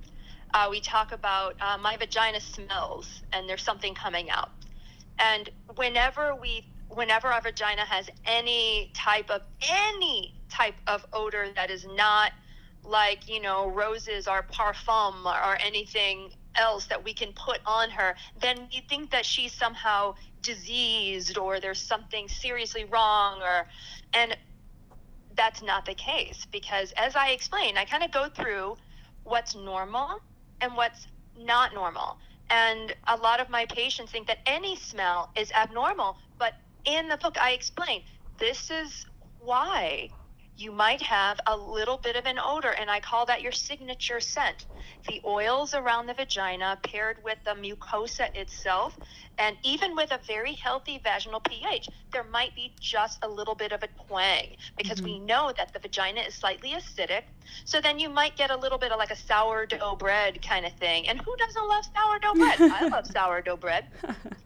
uh, 0.53 0.67
we 0.69 0.79
talk 0.79 1.11
about 1.11 1.55
uh, 1.59 1.79
my 1.79 1.97
vagina 1.97 2.39
smells 2.39 3.23
and 3.33 3.49
there's 3.49 3.63
something 3.63 3.95
coming 3.95 4.29
out. 4.29 4.51
And 5.17 5.49
whenever 5.75 6.35
we 6.35 6.65
whenever 6.93 7.27
our 7.27 7.41
vagina 7.41 7.85
has 7.85 8.09
any 8.25 8.91
type 8.93 9.29
of 9.29 9.41
any 9.61 10.35
type 10.49 10.75
of 10.87 11.05
odor 11.13 11.47
that 11.55 11.69
is 11.69 11.85
not 11.95 12.31
like 12.83 13.29
you 13.29 13.41
know 13.41 13.69
roses 13.69 14.27
or 14.27 14.43
parfum 14.51 15.25
or 15.25 15.57
anything 15.63 16.29
else 16.55 16.85
that 16.87 17.01
we 17.01 17.13
can 17.13 17.31
put 17.33 17.59
on 17.65 17.89
her 17.89 18.13
then 18.41 18.67
you 18.71 18.81
think 18.89 19.09
that 19.11 19.25
she's 19.25 19.53
somehow 19.53 20.13
diseased 20.41 21.37
or 21.37 21.59
there's 21.59 21.81
something 21.81 22.27
seriously 22.27 22.83
wrong 22.85 23.41
or 23.41 23.67
and 24.13 24.35
that's 25.35 25.61
not 25.61 25.85
the 25.85 25.93
case 25.93 26.45
because 26.51 26.91
as 26.97 27.15
i 27.15 27.29
explained 27.29 27.77
i 27.79 27.85
kind 27.85 28.03
of 28.03 28.11
go 28.11 28.27
through 28.27 28.75
what's 29.23 29.55
normal 29.55 30.19
and 30.61 30.75
what's 30.75 31.07
not 31.37 31.73
normal. 31.73 32.17
And 32.49 32.93
a 33.07 33.15
lot 33.17 33.39
of 33.39 33.49
my 33.49 33.65
patients 33.65 34.11
think 34.11 34.27
that 34.27 34.39
any 34.45 34.75
smell 34.75 35.31
is 35.35 35.51
abnormal 35.51 36.17
but 36.37 36.53
in 36.85 37.07
the 37.07 37.17
book 37.17 37.37
i 37.39 37.51
explain 37.51 38.01
this 38.39 38.71
is 38.71 39.05
why 39.39 40.09
you 40.61 40.71
might 40.71 41.01
have 41.01 41.39
a 41.47 41.57
little 41.57 41.97
bit 41.97 42.15
of 42.15 42.25
an 42.25 42.37
odor, 42.37 42.69
and 42.71 42.89
I 42.89 42.99
call 42.99 43.25
that 43.25 43.41
your 43.41 43.51
signature 43.51 44.19
scent. 44.19 44.67
The 45.07 45.19
oils 45.25 45.73
around 45.73 46.05
the 46.05 46.13
vagina 46.13 46.77
paired 46.83 47.17
with 47.23 47.39
the 47.43 47.51
mucosa 47.51 48.33
itself, 48.35 48.95
and 49.39 49.57
even 49.63 49.95
with 49.95 50.11
a 50.11 50.19
very 50.27 50.53
healthy 50.53 50.99
vaginal 51.03 51.39
pH, 51.39 51.89
there 52.11 52.23
might 52.25 52.53
be 52.55 52.73
just 52.79 53.23
a 53.23 53.27
little 53.27 53.55
bit 53.55 53.71
of 53.71 53.81
a 53.81 53.87
twang 54.05 54.55
because 54.77 54.97
mm-hmm. 54.97 55.13
we 55.13 55.19
know 55.19 55.51
that 55.57 55.73
the 55.73 55.79
vagina 55.79 56.21
is 56.21 56.35
slightly 56.35 56.73
acidic. 56.73 57.23
So 57.65 57.81
then 57.81 57.97
you 57.97 58.09
might 58.09 58.37
get 58.37 58.51
a 58.51 58.55
little 58.55 58.77
bit 58.77 58.91
of 58.91 58.99
like 58.99 59.11
a 59.11 59.15
sourdough 59.15 59.95
bread 59.95 60.41
kind 60.43 60.65
of 60.65 60.73
thing. 60.73 61.07
And 61.07 61.19
who 61.19 61.35
doesn't 61.37 61.67
love 61.67 61.85
sourdough 61.95 62.33
bread? 62.35 62.61
I 62.61 62.87
love 62.87 63.07
sourdough 63.11 63.57
bread. 63.57 63.87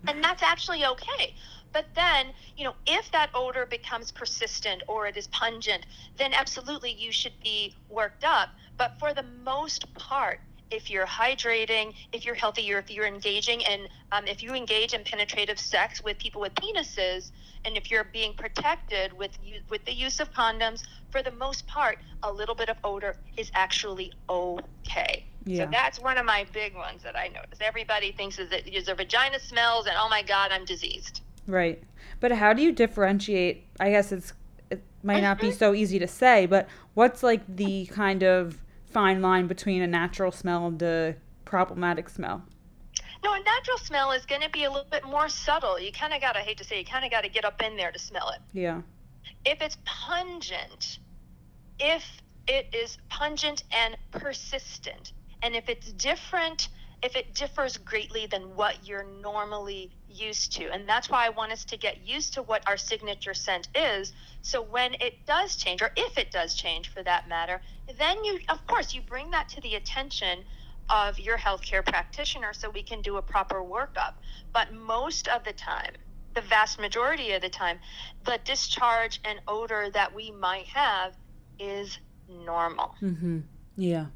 And 0.08 0.24
that's 0.24 0.44
actually 0.44 0.86
okay. 0.86 1.36
But 1.76 1.88
then, 1.94 2.28
you 2.56 2.64
know, 2.64 2.74
if 2.86 3.12
that 3.12 3.32
odor 3.34 3.66
becomes 3.66 4.10
persistent 4.10 4.82
or 4.88 5.08
it 5.08 5.18
is 5.18 5.28
pungent, 5.28 5.86
then 6.18 6.34
absolutely 6.34 6.94
you 6.94 7.12
should 7.12 7.34
be 7.44 7.76
worked 7.90 8.24
up. 8.24 8.52
But 8.78 8.98
for 8.98 9.14
the 9.14 9.24
most 9.44 9.94
part, 9.96 10.40
if 10.72 10.90
you're 10.90 11.06
hydrating, 11.06 11.94
if 12.14 12.26
you're 12.26 12.34
healthy, 12.34 12.74
or 12.74 12.80
if 12.80 12.90
you're 12.90 13.06
engaging 13.06 13.66
and 13.66 13.90
um, 14.14 14.26
if 14.26 14.42
you 14.42 14.54
engage 14.54 14.94
in 14.94 15.04
penetrative 15.04 15.60
sex 15.60 16.02
with 16.02 16.18
people 16.18 16.40
with 16.40 16.56
penises, 16.56 17.32
and 17.66 17.76
if 17.76 17.92
you're 17.92 18.06
being 18.06 18.34
protected 18.34 19.12
with 19.12 19.38
with 19.70 19.84
the 19.84 19.94
use 19.94 20.22
of 20.22 20.32
condoms, 20.32 20.84
for 21.12 21.22
the 21.22 21.32
most 21.32 21.68
part, 21.68 21.98
a 22.24 22.32
little 22.32 22.56
bit 22.56 22.70
of 22.70 22.78
odor 22.86 23.18
is 23.36 23.52
actually 23.54 24.14
okay. 24.30 25.26
Yeah. 25.44 25.66
So 25.66 25.72
that's 25.74 26.00
one 26.00 26.18
of 26.18 26.26
my 26.26 26.46
big 26.54 26.74
ones 26.74 27.04
that 27.04 27.18
I 27.18 27.28
notice. 27.28 27.60
Everybody 27.60 28.14
thinks 28.14 28.40
is 28.40 28.50
that 28.52 28.64
their 28.86 28.96
vagina 28.96 29.42
smells 29.42 29.88
and 29.88 29.96
oh 30.00 30.08
my 30.08 30.24
god, 30.24 30.54
I'm 30.54 30.64
diseased. 30.64 31.20
Right. 31.48 31.82
But 32.20 32.32
how 32.32 32.54
do 32.54 32.62
you 32.62 32.72
differentiate? 32.72 33.66
I 33.80 33.92
guess 33.92 34.12
it's 34.12 34.34
it 34.70 34.82
might 35.04 35.22
not 35.22 35.40
be 35.40 35.52
so 35.52 35.74
easy 35.74 36.00
to 36.00 36.08
say, 36.08 36.46
but 36.46 36.68
what's 36.94 37.22
like 37.24 37.42
the 37.48 37.86
kind 37.88 38.24
of 38.24 38.58
fine 38.86 39.22
line 39.22 39.48
between 39.48 39.82
a 39.82 39.88
natural 39.88 40.32
smell 40.32 40.68
and 40.68 40.82
a 40.82 41.16
problematic 41.44 42.10
smell? 42.10 42.44
No, 43.24 43.34
a 43.34 43.40
natural 43.40 43.78
smell 43.78 44.12
is 44.12 44.26
going 44.26 44.42
to 44.42 44.50
be 44.50 44.64
a 44.64 44.70
little 44.70 44.88
bit 44.90 45.04
more 45.04 45.30
subtle. 45.30 45.80
You 45.80 45.92
kind 45.92 46.14
of 46.14 46.22
got 46.22 46.34
to, 46.34 46.40
hate 46.40 46.58
to 46.60 46.64
say, 46.64 46.80
you 46.80 46.86
kind 46.86 47.04
of 47.04 47.12
got 47.12 47.22
to 47.22 47.30
get 47.30 47.44
up 47.44 47.62
in 47.62 47.76
there 47.76 47.92
to 47.92 48.00
smell 48.00 48.30
it. 48.30 48.40
Yeah. 48.54 48.82
If 49.44 49.62
it's 49.62 49.78
pungent, 49.86 51.00
if 51.80 52.04
it 52.48 52.74
is 52.74 52.98
pungent 53.10 53.64
and 53.72 53.98
persistent, 54.12 55.14
and 55.42 55.56
if 55.56 55.70
it's 55.70 55.92
different 55.92 56.70
if 57.06 57.16
it 57.16 57.36
differs 57.36 57.78
greatly 57.78 58.26
than 58.26 58.56
what 58.56 58.88
you're 58.88 59.06
normally 59.22 59.92
used 60.16 60.54
to. 60.54 60.72
And 60.72 60.88
that's 60.88 61.10
why 61.10 61.26
I 61.26 61.30
want 61.30 61.52
us 61.52 61.66
to 61.66 61.78
get 61.78 62.06
used 62.06 62.34
to 62.36 62.42
what 62.42 62.68
our 62.68 62.78
signature 62.78 63.34
scent 63.34 63.68
is. 63.76 64.14
So 64.42 64.62
when 64.62 64.94
it 64.96 65.26
does 65.26 65.56
change, 65.56 65.82
or 65.82 65.92
if 65.96 66.18
it 66.18 66.32
does 66.32 66.56
change 66.56 66.90
for 66.90 67.04
that 67.04 67.28
matter, 67.28 67.62
then 67.98 68.24
you, 68.24 68.40
of 68.50 68.66
course, 68.68 68.94
you 68.94 69.02
bring 69.02 69.32
that 69.32 69.50
to 69.50 69.62
the 69.62 69.76
attention 69.76 70.44
of 70.90 71.20
your 71.20 71.38
healthcare 71.38 71.86
practitioner 71.86 72.54
so 72.54 72.70
we 72.70 72.84
can 72.84 73.02
do 73.02 73.18
a 73.18 73.22
proper 73.22 73.64
workup. 73.64 74.14
But 74.54 74.74
most 74.74 75.28
of 75.28 75.44
the 75.44 75.54
time, 75.54 75.94
the 76.36 76.42
vast 76.42 76.80
majority 76.80 77.32
of 77.32 77.42
the 77.42 77.50
time, 77.50 77.80
the 78.26 78.40
discharge 78.44 79.20
and 79.24 79.40
odor 79.48 79.90
that 79.92 80.14
we 80.14 80.32
might 80.32 80.66
have 80.68 81.16
is 81.60 81.98
normal. 82.30 82.96
Mm-hmm. 83.02 83.40
Yeah. 83.78 84.08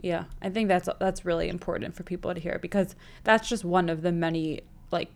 Yeah, 0.00 0.24
I 0.42 0.50
think 0.50 0.68
that's 0.68 0.88
that's 1.00 1.24
really 1.24 1.48
important 1.48 1.94
for 1.94 2.02
people 2.02 2.34
to 2.34 2.38
hear 2.38 2.58
because 2.60 2.94
that's 3.24 3.48
just 3.48 3.64
one 3.64 3.88
of 3.88 4.02
the 4.02 4.12
many 4.12 4.60
like 4.90 5.10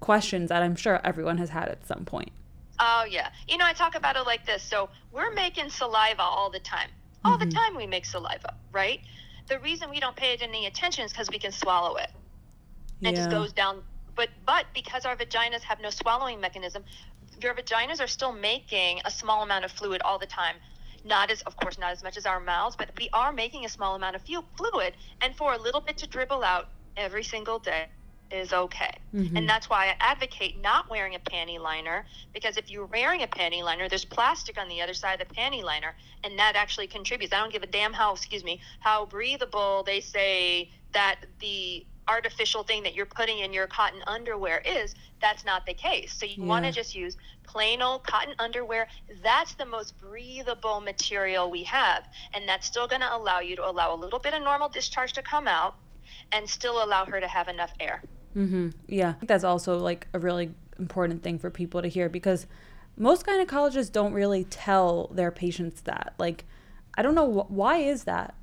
questions 0.00 0.48
that 0.48 0.62
I'm 0.62 0.76
sure 0.76 1.00
everyone 1.04 1.38
has 1.38 1.50
had 1.50 1.68
at 1.68 1.86
some 1.86 2.04
point. 2.04 2.30
Oh 2.78 3.04
yeah. 3.08 3.30
You 3.48 3.56
know, 3.56 3.64
I 3.64 3.72
talk 3.72 3.94
about 3.94 4.16
it 4.16 4.26
like 4.26 4.44
this. 4.46 4.62
So, 4.62 4.88
we're 5.12 5.32
making 5.32 5.70
saliva 5.70 6.22
all 6.22 6.50
the 6.50 6.60
time. 6.60 6.90
All 7.24 7.38
mm-hmm. 7.38 7.48
the 7.48 7.54
time 7.54 7.76
we 7.76 7.86
make 7.86 8.04
saliva, 8.04 8.54
right? 8.72 9.00
The 9.48 9.58
reason 9.60 9.90
we 9.90 10.00
don't 10.00 10.16
pay 10.16 10.34
it 10.34 10.42
any 10.42 10.66
attention 10.66 11.04
is 11.04 11.12
cuz 11.12 11.30
we 11.30 11.38
can 11.38 11.52
swallow 11.52 11.96
it. 11.96 12.10
It 13.00 13.10
yeah. 13.10 13.12
just 13.12 13.30
goes 13.30 13.52
down 13.52 13.82
but 14.14 14.30
but 14.44 14.66
because 14.74 15.04
our 15.04 15.16
vaginas 15.16 15.62
have 15.62 15.80
no 15.80 15.90
swallowing 15.90 16.40
mechanism, 16.40 16.84
your 17.40 17.54
vaginas 17.54 18.00
are 18.00 18.06
still 18.06 18.32
making 18.32 19.00
a 19.04 19.10
small 19.10 19.42
amount 19.42 19.64
of 19.64 19.72
fluid 19.72 20.02
all 20.02 20.18
the 20.18 20.26
time 20.26 20.56
not 21.06 21.30
as 21.30 21.40
of 21.42 21.56
course 21.56 21.78
not 21.78 21.92
as 21.92 22.02
much 22.02 22.16
as 22.16 22.26
our 22.26 22.40
mouths 22.40 22.76
but 22.76 22.90
we 22.98 23.08
are 23.12 23.32
making 23.32 23.64
a 23.64 23.68
small 23.68 23.94
amount 23.94 24.16
of 24.16 24.22
fluid 24.56 24.94
and 25.20 25.36
for 25.36 25.52
a 25.54 25.58
little 25.58 25.80
bit 25.80 25.96
to 25.96 26.06
dribble 26.06 26.42
out 26.42 26.68
every 26.96 27.22
single 27.22 27.58
day 27.58 27.86
is 28.30 28.52
okay. 28.52 28.98
Mm-hmm. 29.14 29.36
And 29.36 29.48
that's 29.48 29.70
why 29.70 29.86
I 29.86 29.96
advocate 30.00 30.60
not 30.60 30.90
wearing 30.90 31.14
a 31.14 31.18
panty 31.18 31.60
liner 31.60 32.06
because 32.32 32.56
if 32.56 32.70
you're 32.70 32.86
wearing 32.86 33.22
a 33.22 33.26
panty 33.26 33.62
liner, 33.62 33.88
there's 33.88 34.04
plastic 34.04 34.58
on 34.58 34.68
the 34.68 34.80
other 34.82 34.94
side 34.94 35.20
of 35.20 35.28
the 35.28 35.34
panty 35.34 35.62
liner 35.62 35.94
and 36.24 36.38
that 36.38 36.56
actually 36.56 36.86
contributes. 36.86 37.32
I 37.32 37.40
don't 37.40 37.52
give 37.52 37.62
a 37.62 37.68
damn 37.68 37.92
how, 37.92 38.12
excuse 38.12 38.44
me, 38.44 38.60
how 38.80 39.06
breathable 39.06 39.82
they 39.84 40.00
say 40.00 40.70
that 40.92 41.16
the 41.40 41.86
artificial 42.08 42.62
thing 42.62 42.82
that 42.84 42.94
you're 42.94 43.06
putting 43.06 43.40
in 43.40 43.52
your 43.52 43.66
cotton 43.66 44.00
underwear 44.06 44.62
is. 44.64 44.94
That's 45.20 45.44
not 45.44 45.66
the 45.66 45.74
case. 45.74 46.12
So 46.12 46.26
you 46.26 46.36
yeah. 46.38 46.44
want 46.44 46.64
to 46.64 46.72
just 46.72 46.94
use 46.94 47.16
plain 47.44 47.82
old 47.82 48.04
cotton 48.04 48.34
underwear. 48.38 48.86
That's 49.22 49.54
the 49.54 49.64
most 49.64 49.98
breathable 49.98 50.80
material 50.80 51.50
we 51.50 51.64
have. 51.64 52.04
And 52.34 52.48
that's 52.48 52.66
still 52.66 52.86
going 52.86 53.00
to 53.00 53.14
allow 53.14 53.40
you 53.40 53.56
to 53.56 53.68
allow 53.68 53.94
a 53.94 53.96
little 53.96 54.18
bit 54.18 54.34
of 54.34 54.42
normal 54.42 54.68
discharge 54.68 55.12
to 55.14 55.22
come 55.22 55.48
out 55.48 55.76
and 56.32 56.48
still 56.48 56.82
allow 56.84 57.04
her 57.04 57.20
to 57.20 57.28
have 57.28 57.48
enough 57.48 57.72
air. 57.80 58.02
Mm-hmm. 58.36 58.68
Yeah, 58.86 59.14
that's 59.22 59.44
also 59.44 59.78
like 59.78 60.08
a 60.12 60.18
really 60.18 60.50
important 60.78 61.22
thing 61.22 61.38
for 61.38 61.50
people 61.50 61.80
to 61.80 61.88
hear 61.88 62.08
because 62.08 62.46
most 62.96 63.26
gynecologists 63.26 63.90
don't 63.90 64.12
really 64.12 64.44
tell 64.44 65.08
their 65.08 65.30
patients 65.30 65.80
that. 65.82 66.14
Like, 66.18 66.44
I 66.96 67.02
don't 67.02 67.14
know 67.14 67.30
wh- 67.30 67.50
why 67.50 67.78
is 67.78 68.04
that. 68.04 68.34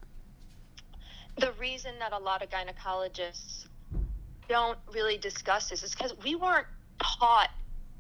The 1.38 1.52
reason 1.60 1.94
that 2.00 2.12
a 2.12 2.18
lot 2.18 2.44
of 2.44 2.50
gynecologists 2.50 3.68
don't 4.48 4.78
really 4.92 5.18
discuss 5.18 5.70
this 5.70 5.84
is 5.84 5.92
because 5.92 6.14
we 6.24 6.36
weren't 6.36 6.68
taught 7.00 7.50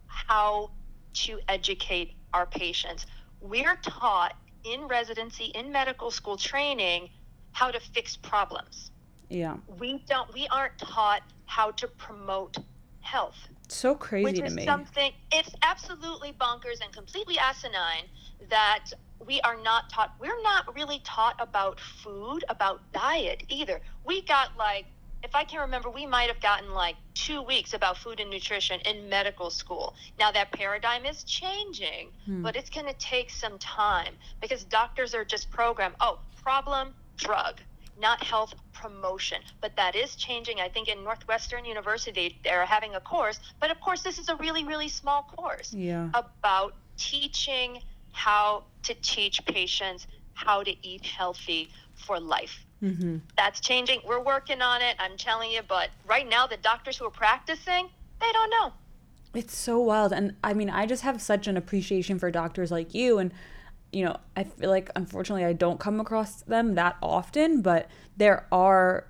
how 0.07 0.71
to 1.13 1.39
educate 1.47 2.13
our 2.33 2.45
patients. 2.45 3.05
We're 3.41 3.77
taught 3.81 4.35
in 4.63 4.87
residency, 4.87 5.45
in 5.45 5.71
medical 5.71 6.11
school 6.11 6.37
training, 6.37 7.09
how 7.51 7.71
to 7.71 7.79
fix 7.79 8.15
problems. 8.15 8.91
Yeah. 9.29 9.57
We 9.79 10.03
don't 10.07 10.31
we 10.33 10.47
aren't 10.47 10.77
taught 10.77 11.23
how 11.45 11.71
to 11.71 11.87
promote 11.87 12.57
health. 13.01 13.47
So 13.67 13.95
crazy 13.95 14.23
which 14.23 14.39
to 14.39 14.45
is 14.45 14.55
me. 14.55 14.65
Something 14.65 15.11
it's 15.31 15.53
absolutely 15.61 16.33
bonkers 16.33 16.81
and 16.83 16.93
completely 16.93 17.37
asinine 17.37 18.05
that 18.49 18.85
we 19.25 19.39
are 19.41 19.55
not 19.61 19.89
taught 19.89 20.13
we're 20.19 20.41
not 20.41 20.75
really 20.75 20.99
taught 21.03 21.35
about 21.39 21.79
food, 21.79 22.43
about 22.49 22.81
diet 22.91 23.43
either. 23.49 23.81
We 24.05 24.21
got 24.21 24.57
like 24.57 24.85
if 25.23 25.33
I 25.35 25.45
can 25.45 25.61
remember, 25.61 25.89
we 25.89 26.05
might 26.05 26.27
have 26.27 26.41
gotten 26.41 26.73
like 26.73 26.97
two 27.13 27.41
weeks 27.41 27.73
about 27.73 27.97
food 27.97 28.19
and 28.19 28.29
nutrition 28.29 28.81
in 28.81 29.07
medical 29.07 29.49
school. 29.49 29.95
Now 30.19 30.31
that 30.31 30.51
paradigm 30.51 31.05
is 31.05 31.23
changing, 31.23 32.09
hmm. 32.25 32.41
but 32.41 32.57
it's 32.57 32.69
going 32.69 32.87
to 32.87 32.93
take 32.93 33.29
some 33.29 33.57
time 33.57 34.15
because 34.41 34.65
doctors 34.65 35.15
are 35.15 35.23
just 35.23 35.49
programmed. 35.49 35.95
Oh, 36.01 36.19
problem, 36.43 36.93
drug 37.15 37.61
not 37.99 38.23
health 38.23 38.53
promotion. 38.73 39.41
But 39.61 39.75
that 39.75 39.95
is 39.95 40.15
changing. 40.15 40.59
I 40.59 40.69
think 40.69 40.87
in 40.87 41.03
Northwestern 41.03 41.65
University, 41.65 42.39
they're 42.43 42.65
having 42.65 42.95
a 42.95 42.99
course, 42.99 43.39
but 43.59 43.71
of 43.71 43.79
course, 43.79 44.01
this 44.01 44.19
is 44.19 44.29
a 44.29 44.35
really, 44.35 44.63
really 44.63 44.89
small 44.89 45.23
course 45.23 45.73
yeah. 45.73 46.09
about 46.13 46.75
teaching 46.97 47.81
how 48.11 48.63
to 48.83 48.93
teach 48.95 49.43
patients 49.45 50.07
how 50.33 50.63
to 50.63 50.75
eat 50.87 51.05
healthy 51.05 51.69
for 51.95 52.19
life. 52.19 52.65
Mm-hmm. 52.81 53.17
That's 53.37 53.59
changing. 53.59 54.01
We're 54.05 54.21
working 54.21 54.61
on 54.61 54.81
it. 54.81 54.95
I'm 54.99 55.17
telling 55.17 55.51
you. 55.51 55.61
But 55.67 55.89
right 56.05 56.27
now, 56.27 56.47
the 56.47 56.57
doctors 56.57 56.97
who 56.97 57.05
are 57.05 57.11
practicing, 57.11 57.89
they 58.19 58.31
don't 58.31 58.49
know. 58.49 58.73
It's 59.33 59.55
so 59.55 59.79
wild. 59.79 60.11
And 60.11 60.35
I 60.43 60.53
mean, 60.53 60.69
I 60.69 60.85
just 60.85 61.03
have 61.03 61.21
such 61.21 61.47
an 61.47 61.57
appreciation 61.57 62.19
for 62.19 62.29
doctors 62.29 62.71
like 62.71 62.93
you 62.93 63.17
and 63.19 63.31
you 63.93 64.05
know, 64.05 64.17
I 64.35 64.43
feel 64.43 64.69
like 64.69 64.89
unfortunately 64.95 65.45
I 65.45 65.53
don't 65.53 65.79
come 65.79 65.99
across 65.99 66.41
them 66.41 66.75
that 66.75 66.97
often, 67.01 67.61
but 67.61 67.89
there 68.17 68.47
are 68.51 69.07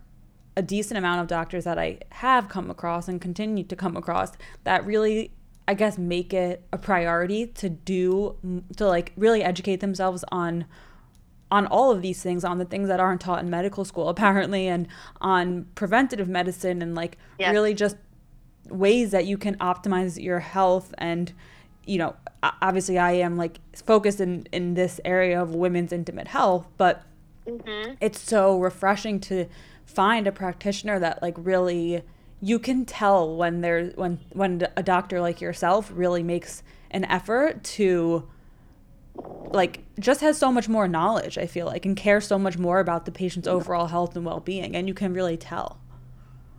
a 0.55 0.62
decent 0.62 0.97
amount 0.97 1.21
of 1.21 1.27
doctors 1.27 1.63
that 1.63 1.79
I 1.79 1.99
have 2.12 2.49
come 2.49 2.69
across 2.69 3.07
and 3.07 3.19
continue 3.19 3.63
to 3.63 3.75
come 3.75 3.97
across 3.97 4.34
that 4.65 4.86
really 4.86 5.31
I 5.67 5.75
guess 5.75 5.97
make 5.97 6.34
it 6.34 6.63
a 6.73 6.77
priority 6.77 7.47
to 7.47 7.69
do 7.69 8.36
to 8.75 8.86
like 8.86 9.13
really 9.15 9.43
educate 9.43 9.79
themselves 9.79 10.23
on 10.31 10.65
on 11.49 11.67
all 11.67 11.91
of 11.91 12.01
these 12.01 12.21
things 12.21 12.43
on 12.43 12.57
the 12.57 12.65
things 12.65 12.88
that 12.89 12.99
aren't 12.99 13.21
taught 13.21 13.41
in 13.41 13.49
medical 13.49 13.86
school 13.86 14.10
apparently 14.15 14.67
and 14.67 14.88
on 15.21 15.65
preventative 15.75 16.27
medicine 16.27 16.81
and 16.81 16.95
like 16.95 17.17
yes. 17.39 17.51
really 17.51 17.73
just 17.73 17.95
ways 18.69 19.12
that 19.12 19.25
you 19.25 19.38
can 19.38 19.55
optimize 19.57 20.21
your 20.21 20.39
health 20.39 20.93
and 20.97 21.34
you 21.85 21.97
know, 21.97 22.15
obviously 22.61 22.97
I 22.97 23.13
am 23.13 23.37
like 23.37 23.59
focused 23.75 24.19
in 24.19 24.47
in 24.51 24.73
this 24.73 24.99
area 25.05 25.41
of 25.41 25.55
women's 25.55 25.91
intimate 25.91 26.27
health, 26.27 26.67
but 26.77 27.03
mm-hmm. 27.47 27.93
it's 28.01 28.19
so 28.19 28.59
refreshing 28.59 29.19
to 29.21 29.47
find 29.85 30.27
a 30.27 30.31
practitioner 30.31 30.99
that 30.99 31.21
like 31.21 31.35
really 31.37 32.03
you 32.41 32.59
can 32.59 32.85
tell 32.85 33.35
when 33.35 33.61
there's 33.61 33.95
when 33.95 34.19
when 34.31 34.67
a 34.75 34.83
doctor 34.83 35.21
like 35.21 35.39
yourself 35.39 35.91
really 35.93 36.23
makes 36.23 36.63
an 36.91 37.05
effort 37.05 37.63
to 37.63 38.27
like 39.15 39.83
just 39.99 40.21
has 40.21 40.37
so 40.37 40.51
much 40.51 40.67
more 40.67 40.87
knowledge 40.87 41.37
i 41.37 41.45
feel 41.45 41.65
like 41.65 41.85
and 41.85 41.95
cares 41.95 42.25
so 42.25 42.37
much 42.39 42.57
more 42.57 42.79
about 42.79 43.05
the 43.05 43.11
patient's 43.11 43.47
overall 43.47 43.87
health 43.87 44.15
and 44.15 44.25
well-being 44.25 44.75
and 44.75 44.87
you 44.87 44.93
can 44.93 45.13
really 45.13 45.37
tell 45.37 45.79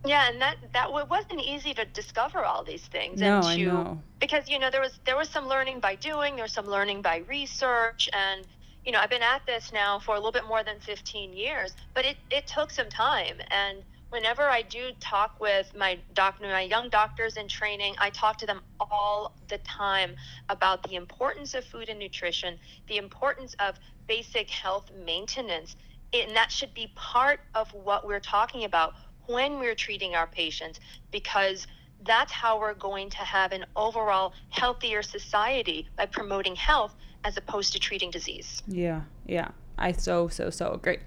yeah, 0.05 0.29
and 0.29 0.41
that 0.41 0.55
that 0.73 0.91
wasn't 0.91 1.41
easy 1.41 1.73
to 1.73 1.85
discover 1.85 2.43
all 2.43 2.63
these 2.63 2.85
things. 2.87 3.19
No, 3.19 3.37
and 3.37 3.43
to, 3.43 3.49
I 3.49 3.55
know. 3.57 4.01
Because 4.19 4.49
you 4.49 4.59
know 4.59 4.69
there 4.69 4.81
was 4.81 4.99
there 5.05 5.17
was 5.17 5.29
some 5.29 5.47
learning 5.47 5.79
by 5.79 5.95
doing, 5.95 6.35
there 6.35 6.43
was 6.43 6.53
some 6.53 6.67
learning 6.67 7.01
by 7.01 7.23
research, 7.27 8.09
and 8.13 8.45
you 8.85 8.91
know 8.91 8.99
I've 8.99 9.09
been 9.09 9.23
at 9.23 9.45
this 9.45 9.71
now 9.73 9.99
for 9.99 10.15
a 10.15 10.17
little 10.17 10.31
bit 10.31 10.47
more 10.47 10.63
than 10.63 10.79
15 10.79 11.33
years, 11.33 11.75
but 11.93 12.05
it 12.05 12.17
it 12.31 12.47
took 12.47 12.71
some 12.71 12.89
time. 12.89 13.35
And 13.51 13.83
whenever 14.09 14.43
I 14.43 14.61
do 14.61 14.91
talk 14.99 15.39
with 15.39 15.71
my 15.75 15.99
doc, 16.13 16.35
my 16.41 16.61
young 16.61 16.89
doctors 16.89 17.37
in 17.37 17.47
training, 17.47 17.95
I 17.99 18.09
talk 18.09 18.37
to 18.37 18.45
them 18.45 18.61
all 18.79 19.35
the 19.49 19.57
time 19.59 20.15
about 20.49 20.83
the 20.83 20.95
importance 20.95 21.53
of 21.53 21.65
food 21.65 21.89
and 21.89 21.99
nutrition, 21.99 22.57
the 22.87 22.97
importance 22.97 23.55
of 23.59 23.75
basic 24.07 24.49
health 24.49 24.89
maintenance, 25.05 25.75
and 26.13 26.35
that 26.35 26.51
should 26.51 26.73
be 26.73 26.91
part 26.95 27.41
of 27.55 27.73
what 27.73 28.07
we're 28.07 28.19
talking 28.19 28.63
about 28.63 28.93
when 29.27 29.59
we're 29.59 29.75
treating 29.75 30.15
our 30.15 30.27
patients 30.27 30.79
because 31.11 31.67
that's 32.05 32.31
how 32.31 32.59
we're 32.59 32.73
going 32.73 33.09
to 33.09 33.17
have 33.19 33.51
an 33.51 33.65
overall 33.75 34.33
healthier 34.49 35.01
society 35.01 35.87
by 35.97 36.05
promoting 36.05 36.55
health 36.55 36.95
as 37.23 37.37
opposed 37.37 37.73
to 37.73 37.79
treating 37.79 38.11
disease. 38.11 38.61
Yeah, 38.67 39.01
yeah. 39.25 39.49
I 39.77 39.91
so, 39.91 40.27
so, 40.27 40.49
so 40.49 40.71
agree. 40.71 40.99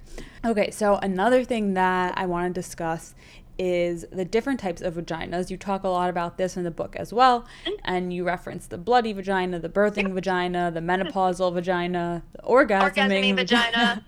Okay, 0.44 0.70
so 0.70 0.96
another 0.96 1.44
thing 1.44 1.74
that 1.74 2.16
I 2.16 2.26
want 2.26 2.54
to 2.54 2.60
discuss 2.60 3.14
is 3.58 4.06
the 4.12 4.24
different 4.24 4.60
types 4.60 4.80
of 4.80 4.94
vaginas. 4.94 5.50
You 5.50 5.56
talk 5.56 5.82
a 5.82 5.88
lot 5.88 6.08
about 6.08 6.38
this 6.38 6.56
in 6.56 6.62
the 6.62 6.70
book 6.70 6.94
as 6.96 7.12
well, 7.12 7.44
and 7.84 8.12
you 8.12 8.24
reference 8.24 8.66
the 8.66 8.78
bloody 8.78 9.12
vagina, 9.12 9.58
the 9.58 9.68
birthing 9.68 10.14
vagina, 10.14 10.70
the 10.70 10.80
menopausal 10.80 11.52
vagina, 11.52 12.22
the 12.32 12.42
orgasming, 12.42 12.94
orgasming 12.94 13.36
vagina, 13.36 14.04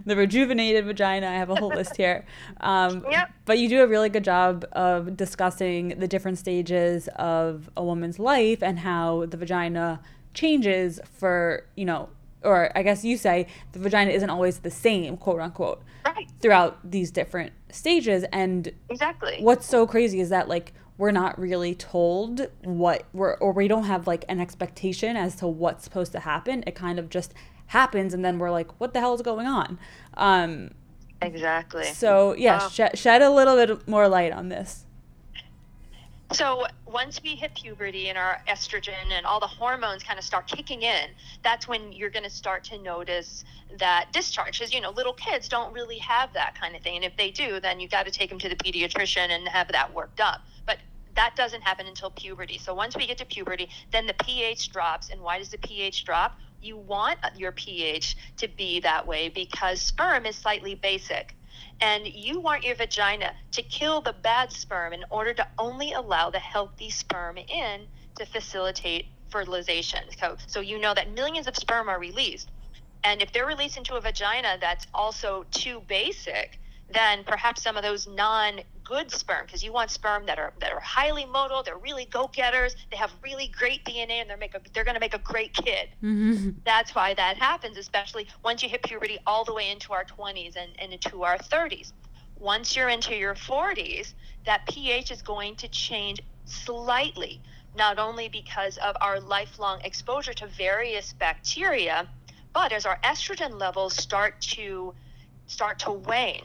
the 0.04 0.16
rejuvenated 0.16 0.84
vagina. 0.84 1.28
I 1.28 1.34
have 1.34 1.50
a 1.50 1.54
whole 1.54 1.68
list 1.68 1.96
here. 1.96 2.24
Um, 2.60 3.04
yep. 3.10 3.30
But 3.44 3.58
you 3.58 3.68
do 3.68 3.82
a 3.82 3.86
really 3.86 4.08
good 4.08 4.24
job 4.24 4.66
of 4.72 5.16
discussing 5.16 5.90
the 5.98 6.08
different 6.08 6.38
stages 6.38 7.08
of 7.16 7.70
a 7.76 7.84
woman's 7.84 8.18
life 8.18 8.62
and 8.62 8.80
how 8.80 9.26
the 9.26 9.36
vagina 9.36 10.00
changes 10.34 10.98
for, 11.04 11.64
you 11.76 11.84
know, 11.84 12.08
or 12.42 12.70
I 12.76 12.82
guess 12.82 13.04
you 13.04 13.16
say 13.16 13.46
the 13.72 13.78
vagina 13.78 14.10
isn't 14.10 14.30
always 14.30 14.60
the 14.60 14.70
same, 14.70 15.16
quote 15.16 15.40
unquote, 15.40 15.82
right. 16.04 16.30
throughout 16.40 16.78
these 16.88 17.10
different 17.10 17.52
stages. 17.70 18.24
And 18.32 18.72
exactly 18.88 19.38
what's 19.40 19.66
so 19.66 19.86
crazy 19.86 20.20
is 20.20 20.28
that 20.30 20.48
like 20.48 20.72
we're 20.98 21.12
not 21.12 21.38
really 21.38 21.74
told 21.74 22.48
what 22.64 23.04
we're, 23.12 23.34
or 23.34 23.52
we 23.52 23.68
don't 23.68 23.84
have 23.84 24.06
like 24.06 24.24
an 24.28 24.40
expectation 24.40 25.16
as 25.16 25.36
to 25.36 25.46
what's 25.46 25.84
supposed 25.84 26.12
to 26.12 26.20
happen. 26.20 26.64
It 26.66 26.74
kind 26.74 26.98
of 26.98 27.08
just 27.08 27.32
happens, 27.66 28.12
and 28.12 28.24
then 28.24 28.38
we're 28.38 28.50
like, 28.50 28.80
what 28.80 28.92
the 28.92 29.00
hell 29.00 29.14
is 29.14 29.22
going 29.22 29.46
on? 29.46 29.78
Um, 30.14 30.72
exactly. 31.22 31.84
So 31.84 32.34
yeah, 32.36 32.64
um, 32.64 32.70
sh- 32.70 32.98
shed 32.98 33.22
a 33.22 33.30
little 33.30 33.54
bit 33.54 33.86
more 33.86 34.08
light 34.08 34.32
on 34.32 34.48
this. 34.48 34.84
So 36.32 36.66
once 36.84 37.22
we 37.22 37.36
hit 37.36 37.54
puberty 37.54 38.10
and 38.10 38.18
our 38.18 38.42
estrogen 38.46 39.12
and 39.12 39.24
all 39.24 39.40
the 39.40 39.46
hormones 39.46 40.02
kind 40.02 40.18
of 40.18 40.24
start 40.24 40.46
kicking 40.46 40.82
in, 40.82 41.08
that's 41.42 41.66
when 41.66 41.90
you're 41.90 42.10
going 42.10 42.24
to 42.24 42.30
start 42.30 42.64
to 42.64 42.78
notice 42.78 43.44
that 43.78 44.12
discharge. 44.12 44.58
Because 44.58 44.74
you 44.74 44.82
know, 44.82 44.90
little 44.90 45.14
kids 45.14 45.48
don't 45.48 45.72
really 45.72 45.96
have 45.98 46.34
that 46.34 46.54
kind 46.54 46.76
of 46.76 46.82
thing, 46.82 46.96
and 46.96 47.04
if 47.04 47.16
they 47.16 47.30
do, 47.30 47.60
then 47.60 47.80
you've 47.80 47.90
got 47.90 48.04
to 48.04 48.12
take 48.12 48.28
them 48.28 48.38
to 48.40 48.48
the 48.48 48.56
pediatrician 48.56 49.30
and 49.30 49.48
have 49.48 49.68
that 49.68 49.94
worked 49.94 50.20
up. 50.20 50.42
But 50.66 50.78
that 51.16 51.34
doesn't 51.34 51.62
happen 51.62 51.86
until 51.86 52.10
puberty. 52.10 52.58
So 52.58 52.74
once 52.74 52.94
we 52.94 53.06
get 53.06 53.18
to 53.18 53.26
puberty, 53.26 53.70
then 53.90 54.06
the 54.06 54.14
pH 54.22 54.70
drops. 54.70 55.08
And 55.08 55.22
why 55.22 55.38
does 55.38 55.48
the 55.48 55.58
pH 55.58 56.04
drop? 56.04 56.38
You 56.60 56.76
want 56.76 57.18
your 57.36 57.52
pH 57.52 58.16
to 58.36 58.48
be 58.48 58.80
that 58.80 59.06
way 59.06 59.30
because 59.30 59.80
sperm 59.80 60.26
is 60.26 60.36
slightly 60.36 60.74
basic 60.74 61.34
and 61.80 62.06
you 62.06 62.40
want 62.40 62.64
your 62.64 62.74
vagina 62.74 63.32
to 63.52 63.62
kill 63.62 64.00
the 64.00 64.14
bad 64.22 64.52
sperm 64.52 64.92
in 64.92 65.04
order 65.10 65.32
to 65.34 65.46
only 65.58 65.92
allow 65.92 66.30
the 66.30 66.38
healthy 66.38 66.90
sperm 66.90 67.38
in 67.38 67.86
to 68.16 68.26
facilitate 68.26 69.06
fertilization. 69.30 70.00
So, 70.18 70.36
so 70.46 70.60
you 70.60 70.78
know 70.78 70.94
that 70.94 71.12
millions 71.12 71.46
of 71.46 71.56
sperm 71.56 71.88
are 71.88 71.98
released. 71.98 72.50
And 73.04 73.22
if 73.22 73.32
they're 73.32 73.46
released 73.46 73.76
into 73.76 73.94
a 73.94 74.00
vagina 74.00 74.58
that's 74.60 74.86
also 74.92 75.44
too 75.50 75.82
basic, 75.88 76.58
then 76.92 77.22
perhaps 77.24 77.62
some 77.62 77.76
of 77.76 77.82
those 77.82 78.06
non 78.06 78.60
good 78.88 79.10
sperm, 79.10 79.44
because 79.44 79.62
you 79.62 79.70
want 79.70 79.90
sperm 79.90 80.24
that 80.26 80.38
are 80.38 80.52
that 80.60 80.72
are 80.72 80.80
highly 80.80 81.24
motile, 81.24 81.62
they're 81.62 81.76
really 81.76 82.06
go-getters, 82.06 82.74
they 82.90 82.96
have 82.96 83.12
really 83.22 83.48
great 83.48 83.84
DNA, 83.84 84.20
and 84.22 84.30
they're 84.30 84.38
make 84.38 84.54
a, 84.54 84.60
they're 84.72 84.84
going 84.84 84.94
to 84.94 85.00
make 85.00 85.14
a 85.14 85.18
great 85.18 85.52
kid. 85.52 85.90
Mm-hmm. 86.02 86.50
That's 86.64 86.94
why 86.94 87.12
that 87.14 87.36
happens, 87.36 87.76
especially 87.76 88.26
once 88.42 88.62
you 88.62 88.68
hit 88.68 88.82
puberty 88.82 89.18
all 89.26 89.44
the 89.44 89.52
way 89.52 89.70
into 89.70 89.92
our 89.92 90.04
20s 90.04 90.56
and, 90.56 90.70
and 90.78 90.92
into 90.92 91.22
our 91.22 91.36
30s. 91.36 91.92
Once 92.38 92.74
you're 92.74 92.88
into 92.88 93.14
your 93.14 93.34
40s, 93.34 94.14
that 94.46 94.66
pH 94.66 95.10
is 95.10 95.22
going 95.22 95.56
to 95.56 95.68
change 95.68 96.22
slightly, 96.46 97.42
not 97.76 97.98
only 97.98 98.28
because 98.28 98.78
of 98.78 98.96
our 99.00 99.20
lifelong 99.20 99.80
exposure 99.82 100.32
to 100.32 100.46
various 100.46 101.12
bacteria, 101.12 102.08
but 102.54 102.72
as 102.72 102.86
our 102.86 102.98
estrogen 103.04 103.60
levels 103.60 103.94
start 103.94 104.40
to 104.40 104.94
start 105.46 105.78
to 105.80 105.90
wane 105.90 106.44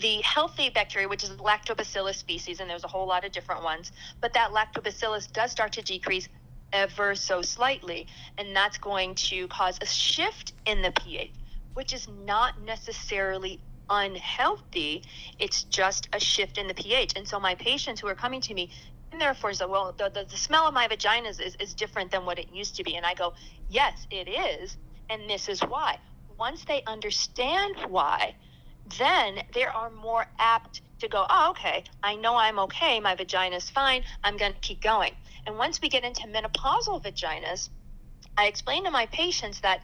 the 0.00 0.20
healthy 0.22 0.70
bacteria, 0.70 1.08
which 1.08 1.22
is 1.22 1.30
lactobacillus 1.30 2.16
species, 2.16 2.60
and 2.60 2.68
there's 2.68 2.84
a 2.84 2.88
whole 2.88 3.06
lot 3.06 3.24
of 3.24 3.32
different 3.32 3.62
ones, 3.62 3.92
but 4.20 4.32
that 4.34 4.50
lactobacillus 4.50 5.30
does 5.32 5.50
start 5.50 5.72
to 5.72 5.82
decrease 5.82 6.28
ever 6.72 7.14
so 7.14 7.42
slightly, 7.42 8.06
and 8.38 8.56
that's 8.56 8.78
going 8.78 9.14
to 9.14 9.46
cause 9.48 9.78
a 9.82 9.86
shift 9.86 10.54
in 10.66 10.80
the 10.80 10.90
pH, 10.92 11.32
which 11.74 11.92
is 11.92 12.08
not 12.24 12.60
necessarily 12.62 13.60
unhealthy. 13.90 15.02
It's 15.38 15.64
just 15.64 16.08
a 16.12 16.20
shift 16.20 16.56
in 16.56 16.66
the 16.66 16.74
pH. 16.74 17.12
And 17.16 17.28
so 17.28 17.38
my 17.38 17.54
patients 17.54 18.00
who 18.00 18.08
are 18.08 18.14
coming 18.14 18.40
to 18.42 18.54
me, 18.54 18.70
and 19.10 19.20
therefore 19.20 19.52
say, 19.52 19.66
well, 19.66 19.92
the, 19.96 20.08
the, 20.08 20.24
the 20.24 20.36
smell 20.38 20.66
of 20.66 20.72
my 20.72 20.88
vagina 20.88 21.28
is, 21.28 21.38
is, 21.38 21.54
is 21.56 21.74
different 21.74 22.10
than 22.10 22.24
what 22.24 22.38
it 22.38 22.46
used 22.50 22.76
to 22.76 22.84
be. 22.84 22.96
And 22.96 23.04
I 23.04 23.12
go, 23.12 23.34
yes, 23.68 24.06
it 24.10 24.28
is. 24.28 24.78
And 25.10 25.28
this 25.28 25.50
is 25.50 25.60
why. 25.60 25.98
Once 26.38 26.64
they 26.64 26.82
understand 26.86 27.76
why, 27.88 28.34
then 28.98 29.40
they 29.54 29.64
are 29.64 29.90
more 29.90 30.26
apt 30.38 30.82
to 31.00 31.08
go, 31.08 31.26
oh, 31.28 31.50
okay, 31.50 31.84
I 32.02 32.16
know 32.16 32.36
I'm 32.36 32.58
okay. 32.60 33.00
My 33.00 33.14
vagina's 33.14 33.70
fine. 33.70 34.02
I'm 34.22 34.36
going 34.36 34.52
to 34.52 34.58
keep 34.60 34.80
going. 34.80 35.12
And 35.46 35.58
once 35.58 35.80
we 35.80 35.88
get 35.88 36.04
into 36.04 36.22
menopausal 36.26 37.02
vaginas, 37.02 37.70
I 38.36 38.46
explain 38.46 38.84
to 38.84 38.90
my 38.90 39.06
patients 39.06 39.60
that 39.60 39.80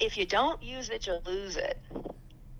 if 0.00 0.16
you 0.16 0.26
don't 0.26 0.62
use 0.62 0.90
it, 0.90 1.06
you 1.06 1.18
lose 1.26 1.56
it. 1.56 1.80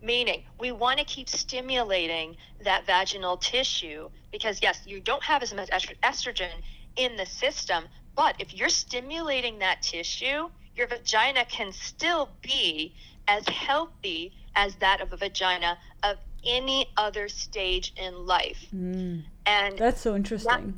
Meaning, 0.03 0.43
we 0.59 0.73
want 0.73 0.99
to 0.99 1.05
keep 1.05 1.29
stimulating 1.29 2.37
that 2.63 2.87
vaginal 2.87 3.37
tissue 3.39 4.09
because, 4.33 4.61
yes, 4.63 4.81
you 4.85 5.01
don't 5.01 5.23
have 5.23 5.43
as 5.43 5.55
much 5.55 5.71
estrogen 5.71 6.51
in 6.97 7.17
the 7.17 7.27
system, 7.27 7.85
but 8.15 8.37
if 8.39 8.55
you're 8.55 8.69
stimulating 8.69 9.59
that 9.61 9.83
tissue, 9.83 10.49
your 10.77 10.87
vagina 10.87 11.45
can 11.47 11.73
still 11.73 12.29
be 12.43 12.95
as 13.29 13.49
healthy 13.49 14.33
as 14.57 14.75
that 14.77 15.01
of 15.01 15.13
a 15.13 15.17
vagina 15.17 15.79
of 16.03 16.17
any 16.47 16.87
other 16.97 17.29
stage 17.29 17.93
in 17.97 18.27
life. 18.27 18.67
Mm. 18.75 19.25
And 19.47 19.79
that's 19.79 20.01
so 20.01 20.15
interesting. 20.15 20.75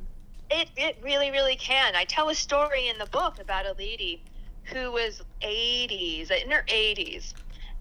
That, 0.51 0.61
it, 0.61 0.69
it 0.77 0.99
really, 1.03 1.31
really 1.31 1.57
can. 1.57 1.97
I 1.97 2.05
tell 2.05 2.29
a 2.29 2.35
story 2.35 2.89
in 2.89 2.99
the 2.99 3.07
book 3.07 3.41
about 3.41 3.67
a 3.67 3.75
lady 3.79 4.23
who 4.65 4.93
was 4.93 5.23
80s, 5.43 6.31
in 6.31 6.51
her 6.51 6.65
80s, 6.69 7.35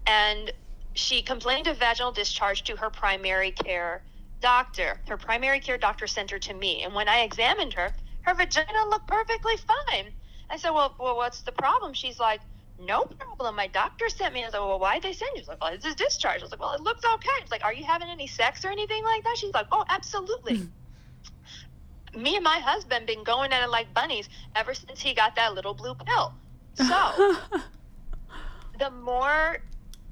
and 0.06 0.52
she 0.94 1.22
complained 1.22 1.66
of 1.66 1.78
vaginal 1.78 2.12
discharge 2.12 2.64
to 2.64 2.76
her 2.76 2.90
primary 2.90 3.50
care 3.50 4.02
doctor. 4.40 5.00
Her 5.08 5.16
primary 5.16 5.60
care 5.60 5.78
doctor 5.78 6.06
sent 6.06 6.30
her 6.30 6.38
to 6.40 6.54
me. 6.54 6.82
And 6.82 6.94
when 6.94 7.08
I 7.08 7.20
examined 7.20 7.74
her, 7.74 7.94
her 8.22 8.34
vagina 8.34 8.86
looked 8.88 9.06
perfectly 9.06 9.56
fine. 9.56 10.12
I 10.50 10.56
said, 10.56 10.70
Well, 10.70 10.94
well 10.98 11.16
what's 11.16 11.42
the 11.42 11.52
problem? 11.52 11.92
She's 11.92 12.18
like, 12.18 12.40
no 12.78 13.04
problem. 13.04 13.56
My 13.56 13.66
doctor 13.66 14.08
sent 14.08 14.34
me. 14.34 14.42
I 14.42 14.46
was 14.46 14.54
like, 14.54 14.62
well, 14.62 14.78
why'd 14.78 15.02
they 15.02 15.12
send 15.12 15.30
you? 15.34 15.40
She's 15.40 15.48
like, 15.48 15.60
well, 15.60 15.72
it's 15.72 15.86
a 15.86 15.94
discharge. 15.94 16.40
I 16.40 16.44
was 16.44 16.50
like, 16.50 16.60
well, 16.60 16.72
it 16.72 16.80
looks 16.80 17.04
okay. 17.04 17.28
It's 17.40 17.50
like, 17.50 17.64
are 17.64 17.72
you 17.72 17.84
having 17.84 18.08
any 18.08 18.26
sex 18.26 18.64
or 18.64 18.68
anything 18.68 19.02
like 19.04 19.24
that? 19.24 19.36
She's 19.38 19.54
like, 19.54 19.66
oh, 19.72 19.84
absolutely. 19.88 20.58
Hmm. 20.58 22.22
me 22.22 22.36
and 22.36 22.44
my 22.44 22.58
husband 22.58 23.06
been 23.06 23.24
going 23.24 23.52
at 23.52 23.62
it 23.62 23.70
like 23.70 23.92
bunnies 23.94 24.28
ever 24.54 24.74
since 24.74 25.00
he 25.00 25.14
got 25.14 25.36
that 25.36 25.54
little 25.54 25.74
blue 25.74 25.94
pill. 25.94 26.34
So 26.74 26.84
the 28.78 28.90
more 28.90 29.58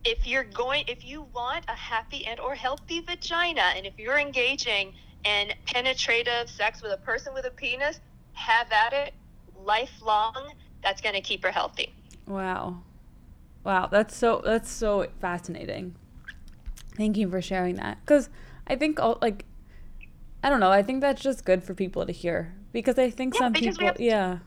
if 0.04 0.26
you're 0.26 0.44
going 0.44 0.84
if 0.88 1.04
you 1.04 1.26
want 1.34 1.64
a 1.68 1.72
happy 1.74 2.26
and 2.26 2.38
or 2.40 2.54
healthy 2.54 3.00
vagina 3.00 3.72
and 3.76 3.86
if 3.86 3.98
you're 3.98 4.18
engaging 4.18 4.92
in 5.24 5.52
penetrative 5.66 6.48
sex 6.48 6.82
with 6.82 6.92
a 6.92 6.98
person 6.98 7.32
with 7.34 7.46
a 7.46 7.50
penis, 7.50 8.00
have 8.34 8.70
at 8.70 8.92
it 8.92 9.14
lifelong. 9.56 10.52
That's 10.82 11.00
going 11.00 11.14
to 11.14 11.22
keep 11.22 11.42
her 11.42 11.50
healthy. 11.50 11.94
Wow. 12.26 12.82
Wow, 13.64 13.88
that's 13.90 14.14
so 14.14 14.42
that's 14.44 14.70
so 14.70 15.06
fascinating. 15.20 15.96
Thank 16.96 17.16
you 17.16 17.28
for 17.30 17.40
sharing 17.40 17.76
that. 17.76 18.04
Cuz 18.06 18.28
I 18.66 18.76
think 18.76 19.00
all 19.00 19.18
like 19.22 19.46
I 20.42 20.50
don't 20.50 20.60
know, 20.60 20.70
I 20.70 20.82
think 20.82 21.00
that's 21.00 21.22
just 21.22 21.44
good 21.44 21.64
for 21.64 21.74
people 21.74 22.04
to 22.04 22.12
hear 22.12 22.54
because 22.72 22.98
I 22.98 23.08
think 23.10 23.34
yeah, 23.34 23.38
some 23.38 23.52
people 23.54 23.76
we 23.78 23.86
have, 23.86 24.00
yeah. 24.00 24.38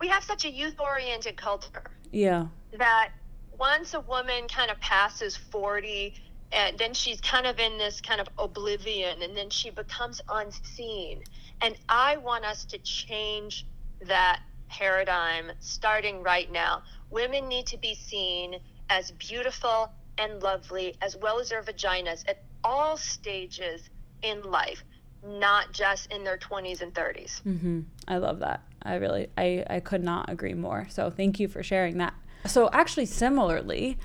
We 0.00 0.08
have 0.08 0.22
such 0.22 0.44
a 0.44 0.50
youth-oriented 0.50 1.36
culture. 1.36 1.90
Yeah. 2.12 2.48
That 2.76 3.10
once 3.58 3.94
a 3.94 4.00
woman 4.00 4.46
kind 4.48 4.70
of 4.70 4.78
passes 4.80 5.36
40 5.36 6.14
and 6.52 6.78
then 6.78 6.94
she's 6.94 7.20
kind 7.20 7.46
of 7.46 7.58
in 7.58 7.78
this 7.78 8.00
kind 8.00 8.20
of 8.20 8.28
oblivion 8.38 9.22
and 9.22 9.36
then 9.36 9.50
she 9.50 9.70
becomes 9.70 10.20
unseen. 10.28 11.24
And 11.60 11.76
I 11.88 12.18
want 12.18 12.44
us 12.44 12.64
to 12.66 12.78
change 12.78 13.66
that 14.02 14.40
paradigm 14.68 15.50
starting 15.60 16.22
right 16.22 16.50
now 16.52 16.82
women 17.10 17.48
need 17.48 17.66
to 17.66 17.78
be 17.78 17.94
seen 17.94 18.56
as 18.90 19.10
beautiful 19.12 19.92
and 20.18 20.42
lovely, 20.42 20.94
as 21.00 21.16
well 21.16 21.38
as 21.38 21.50
their 21.50 21.62
vaginas 21.62 22.24
at 22.28 22.42
all 22.64 22.96
stages 22.96 23.88
in 24.22 24.42
life, 24.42 24.82
not 25.24 25.72
just 25.72 26.12
in 26.12 26.24
their 26.24 26.38
20s 26.38 26.82
and 26.82 26.92
30s. 26.92 27.42
Mm-hmm. 27.42 27.80
I 28.06 28.18
love 28.18 28.40
that. 28.40 28.62
I 28.82 28.96
really, 28.96 29.28
I, 29.36 29.64
I 29.68 29.80
could 29.80 30.02
not 30.02 30.30
agree 30.30 30.54
more. 30.54 30.86
So 30.90 31.10
thank 31.10 31.38
you 31.38 31.48
for 31.48 31.62
sharing 31.62 31.98
that. 31.98 32.14
So, 32.46 32.70
actually, 32.72 33.06
similarly, 33.06 33.98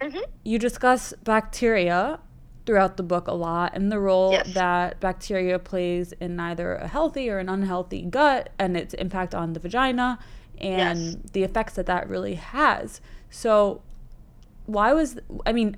mm-hmm. 0.00 0.20
you 0.44 0.58
discuss 0.58 1.12
bacteria 1.24 2.20
throughout 2.64 2.96
the 2.96 3.02
book 3.02 3.26
a 3.26 3.32
lot 3.32 3.72
and 3.74 3.90
the 3.90 3.98
role 3.98 4.32
yes. 4.32 4.54
that 4.54 5.00
bacteria 5.00 5.58
plays 5.58 6.12
in 6.12 6.38
either 6.38 6.76
a 6.76 6.86
healthy 6.86 7.28
or 7.28 7.38
an 7.38 7.48
unhealthy 7.48 8.02
gut 8.02 8.50
and 8.58 8.76
its 8.76 8.94
impact 8.94 9.34
on 9.34 9.52
the 9.52 9.60
vagina 9.60 10.18
and 10.58 11.00
yes. 11.00 11.16
the 11.32 11.42
effects 11.42 11.74
that 11.74 11.86
that 11.86 12.08
really 12.08 12.34
has. 12.34 13.00
So, 13.30 13.82
why 14.66 14.92
was 14.92 15.18
I 15.46 15.52
mean, 15.52 15.76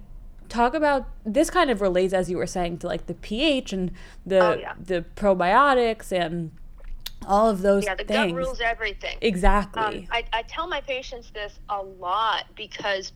talk 0.49 0.75
about 0.75 1.09
this 1.25 1.51
kind 1.51 1.71
of 1.71 1.81
relates 1.81 2.13
as 2.13 2.31
you 2.31 2.37
were 2.37 2.47
saying 2.47 2.79
to 2.79 2.87
like 2.87 3.07
the 3.07 3.15
pH 3.15 3.73
and 3.73 3.91
the 4.25 4.39
oh, 4.39 4.55
yeah. 4.55 4.75
the 4.79 5.05
probiotics 5.17 6.13
and 6.13 6.53
all 7.27 7.49
of 7.49 7.63
those 7.63 7.85
yeah 7.85 7.95
the 7.95 8.05
things. 8.05 8.33
gut 8.33 8.35
rules 8.35 8.61
everything 8.61 9.17
exactly 9.21 9.83
um, 9.83 10.07
I, 10.11 10.25
I 10.33 10.43
tell 10.43 10.69
my 10.69 10.81
patients 10.81 11.31
this 11.31 11.59
a 11.69 11.83
lot 11.83 12.45
because 12.55 13.13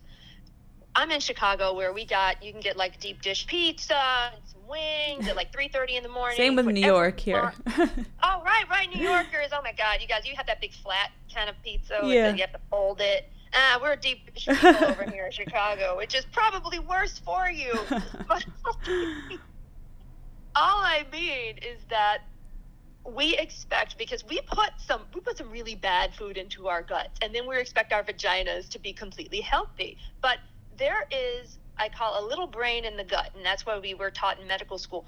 i'm 0.94 1.10
in 1.10 1.20
chicago 1.20 1.74
where 1.74 1.92
we 1.92 2.06
got 2.06 2.42
you 2.42 2.52
can 2.52 2.60
get 2.60 2.76
like 2.76 2.98
deep 3.00 3.20
dish 3.20 3.46
pizza 3.46 4.32
and 4.32 4.42
wings 4.68 5.28
at 5.28 5.36
like 5.36 5.52
3.30 5.52 5.96
in 5.96 6.02
the 6.02 6.08
morning 6.08 6.36
same 6.36 6.56
with 6.56 6.66
new 6.66 6.80
york 6.80 7.18
here. 7.18 7.52
Oh 8.22 8.42
right 8.44 8.68
right 8.70 8.88
new 8.94 9.02
yorkers. 9.02 9.48
Oh 9.52 9.62
my 9.62 9.72
god. 9.72 10.00
You 10.00 10.08
guys 10.08 10.26
you 10.26 10.34
have 10.36 10.46
that 10.46 10.60
big 10.60 10.72
flat 10.72 11.10
kind 11.32 11.48
of 11.48 11.56
pizza 11.62 12.00
yeah. 12.04 12.32
you 12.32 12.40
have 12.40 12.52
to 12.52 12.60
fold 12.70 13.00
it. 13.00 13.30
Ah, 13.54 13.78
we're 13.80 13.96
deep 13.96 14.34
people 14.34 14.84
over 14.84 15.04
here 15.04 15.26
in 15.26 15.32
Chicago, 15.32 15.96
which 15.96 16.14
is 16.14 16.24
probably 16.26 16.78
worse 16.78 17.18
for 17.18 17.50
you. 17.50 17.72
But 18.26 18.44
all 20.56 20.80
I 20.82 21.04
mean 21.12 21.58
is 21.58 21.80
that 21.88 22.18
we 23.04 23.36
expect 23.36 23.96
because 23.96 24.24
we 24.26 24.40
put 24.46 24.70
some 24.78 25.02
we 25.14 25.20
put 25.20 25.38
some 25.38 25.50
really 25.50 25.74
bad 25.74 26.14
food 26.14 26.36
into 26.36 26.68
our 26.68 26.82
guts 26.82 27.18
and 27.22 27.34
then 27.34 27.46
we 27.46 27.58
expect 27.58 27.92
our 27.92 28.02
vaginas 28.02 28.68
to 28.70 28.78
be 28.78 28.92
completely 28.92 29.40
healthy. 29.40 29.96
But 30.20 30.38
there 30.76 31.06
is 31.10 31.58
i 31.78 31.88
call 31.88 32.24
a 32.24 32.26
little 32.26 32.46
brain 32.46 32.84
in 32.84 32.96
the 32.96 33.04
gut 33.04 33.30
and 33.34 33.44
that's 33.44 33.66
what 33.66 33.80
we 33.82 33.94
were 33.94 34.10
taught 34.10 34.40
in 34.40 34.46
medical 34.46 34.78
school 34.78 35.06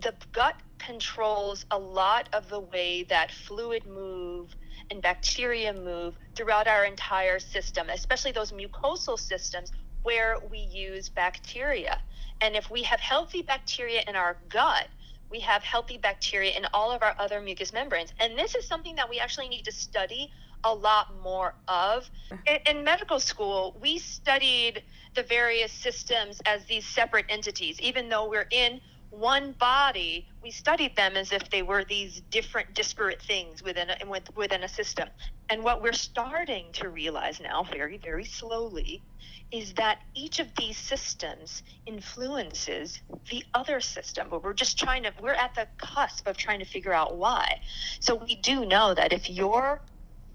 the 0.00 0.14
gut 0.32 0.54
controls 0.78 1.66
a 1.70 1.78
lot 1.78 2.28
of 2.32 2.48
the 2.48 2.60
way 2.60 3.04
that 3.04 3.30
fluid 3.30 3.84
move 3.86 4.54
and 4.90 5.02
bacteria 5.02 5.72
move 5.72 6.14
throughout 6.34 6.66
our 6.66 6.84
entire 6.84 7.38
system 7.38 7.88
especially 7.90 8.32
those 8.32 8.52
mucosal 8.52 9.18
systems 9.18 9.70
where 10.02 10.36
we 10.50 10.58
use 10.58 11.08
bacteria 11.08 11.98
and 12.40 12.56
if 12.56 12.70
we 12.70 12.82
have 12.82 13.00
healthy 13.00 13.42
bacteria 13.42 14.02
in 14.08 14.16
our 14.16 14.36
gut 14.48 14.88
we 15.32 15.40
have 15.40 15.62
healthy 15.64 15.96
bacteria 15.96 16.52
in 16.52 16.66
all 16.74 16.92
of 16.92 17.02
our 17.02 17.14
other 17.18 17.40
mucous 17.40 17.72
membranes. 17.72 18.12
And 18.20 18.38
this 18.38 18.54
is 18.54 18.68
something 18.68 18.94
that 18.96 19.08
we 19.08 19.18
actually 19.18 19.48
need 19.48 19.64
to 19.64 19.72
study 19.72 20.30
a 20.64 20.74
lot 20.74 21.20
more 21.22 21.54
of. 21.68 22.08
Uh-huh. 22.30 22.36
In, 22.46 22.76
in, 22.76 22.84
medical 22.84 23.20
school, 23.20 23.76
we 23.80 23.98
studied 23.98 24.82
the 25.14 25.22
various 25.22 25.72
systems 25.72 26.40
as 26.46 26.64
these 26.66 26.86
separate 26.86 27.26
entities, 27.28 27.80
even 27.80 28.08
though 28.08 28.28
we're 28.28 28.48
in 28.50 28.80
one 29.12 29.52
body, 29.52 30.26
we 30.42 30.50
studied 30.50 30.96
them 30.96 31.16
as 31.16 31.32
if 31.32 31.50
they 31.50 31.62
were 31.62 31.84
these 31.84 32.22
different, 32.30 32.72
disparate 32.72 33.20
things 33.20 33.62
within 33.62 33.90
a, 33.90 33.96
within 34.34 34.62
a 34.62 34.68
system. 34.68 35.06
And 35.50 35.62
what 35.62 35.82
we're 35.82 35.92
starting 35.92 36.72
to 36.74 36.88
realize 36.88 37.38
now, 37.38 37.62
very, 37.62 37.98
very 37.98 38.24
slowly, 38.24 39.02
is 39.50 39.74
that 39.74 39.98
each 40.14 40.40
of 40.40 40.48
these 40.56 40.78
systems 40.78 41.62
influences 41.84 43.02
the 43.30 43.44
other 43.52 43.80
system. 43.80 44.28
But 44.30 44.42
we're 44.42 44.54
just 44.54 44.78
trying 44.78 45.02
to, 45.02 45.12
we're 45.20 45.34
at 45.34 45.54
the 45.54 45.68
cusp 45.76 46.26
of 46.26 46.38
trying 46.38 46.60
to 46.60 46.64
figure 46.64 46.94
out 46.94 47.16
why. 47.16 47.60
So 48.00 48.14
we 48.14 48.36
do 48.36 48.64
know 48.64 48.94
that 48.94 49.12
if 49.12 49.28
your 49.28 49.82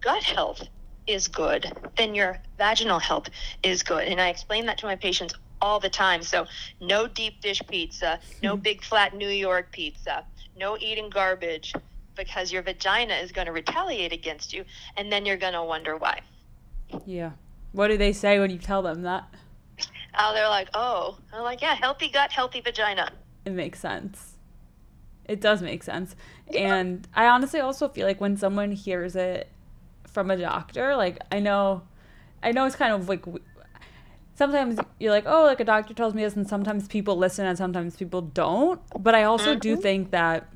gut 0.02 0.24
health 0.24 0.64
is 1.08 1.28
good, 1.28 1.72
then 1.98 2.14
your 2.14 2.40
vaginal 2.58 3.00
health 3.00 3.30
is 3.64 3.84
good. 3.84 4.08
And 4.08 4.20
I 4.20 4.30
explain 4.30 4.66
that 4.66 4.78
to 4.80 4.86
my 4.86 4.96
patients 4.96 5.34
all 5.62 5.80
the 5.80 5.90
time. 5.90 6.22
So 6.22 6.46
no 6.82 7.08
deep 7.08 7.42
dish 7.42 7.62
pizza, 7.68 8.20
no 8.44 8.56
hmm. 8.56 8.62
big 8.62 8.84
flat 8.84 9.16
New 9.16 9.30
York 9.30 9.72
pizza, 9.72 10.26
no 10.58 10.78
eating 10.80 11.10
garbage 11.10 11.74
because 12.16 12.52
your 12.52 12.64
vagina 12.64 13.14
is 13.16 13.32
going 13.32 13.46
to 13.46 13.54
retaliate 13.54 14.12
against 14.12 14.54
you 14.54 14.66
and 14.98 15.12
then 15.12 15.26
you're 15.26 15.38
going 15.38 15.54
to 15.54 15.64
wonder 15.64 15.98
why. 15.98 16.20
Yeah. 17.06 17.32
What 17.72 17.90
do 17.90 17.98
they 17.98 18.14
say 18.14 18.40
when 18.40 18.50
you 18.50 18.58
tell 18.58 18.82
them 18.82 19.04
that? 19.04 19.28
Oh, 20.20 20.34
they're 20.34 20.50
like, 20.50 20.70
"Oh." 20.74 21.18
I'm 21.32 21.44
like, 21.44 21.62
"Yeah, 21.62 21.76
healthy 21.76 22.10
gut, 22.10 22.32
healthy 22.32 22.62
vagina." 22.62 23.12
It 23.46 23.52
makes 23.52 23.80
sense. 23.80 24.38
It 25.26 25.42
does 25.42 25.62
make 25.62 25.84
sense. 25.84 26.16
Yeah. 26.50 26.76
And 26.76 27.08
I 27.14 27.28
honestly 27.28 27.60
also 27.60 27.88
feel 27.88 28.08
like 28.08 28.20
when 28.20 28.36
someone 28.38 28.72
hears 28.72 29.16
it 29.16 29.50
from 30.18 30.32
a 30.32 30.36
doctor, 30.36 30.96
like 30.96 31.20
I 31.32 31.40
know 31.40 31.84
I 32.42 32.52
know 32.52 32.66
it's 32.66 32.76
kind 32.76 32.92
of 32.92 33.08
like 33.08 33.24
sometimes 34.34 34.80
you're 35.00 35.12
like, 35.12 35.26
oh, 35.28 35.44
like 35.44 35.60
a 35.60 35.64
doctor 35.64 35.94
tells 35.94 36.16
me 36.16 36.24
this, 36.24 36.36
and 36.36 36.50
sometimes 36.50 36.88
people 36.88 37.18
listen 37.18 37.46
and 37.46 37.56
sometimes 37.56 37.96
people 37.96 38.22
don't. 38.22 38.82
But 39.00 39.14
I 39.14 39.26
also 39.26 39.52
mm-hmm. 39.52 39.60
do 39.60 39.76
think 39.76 40.10
that 40.10 40.52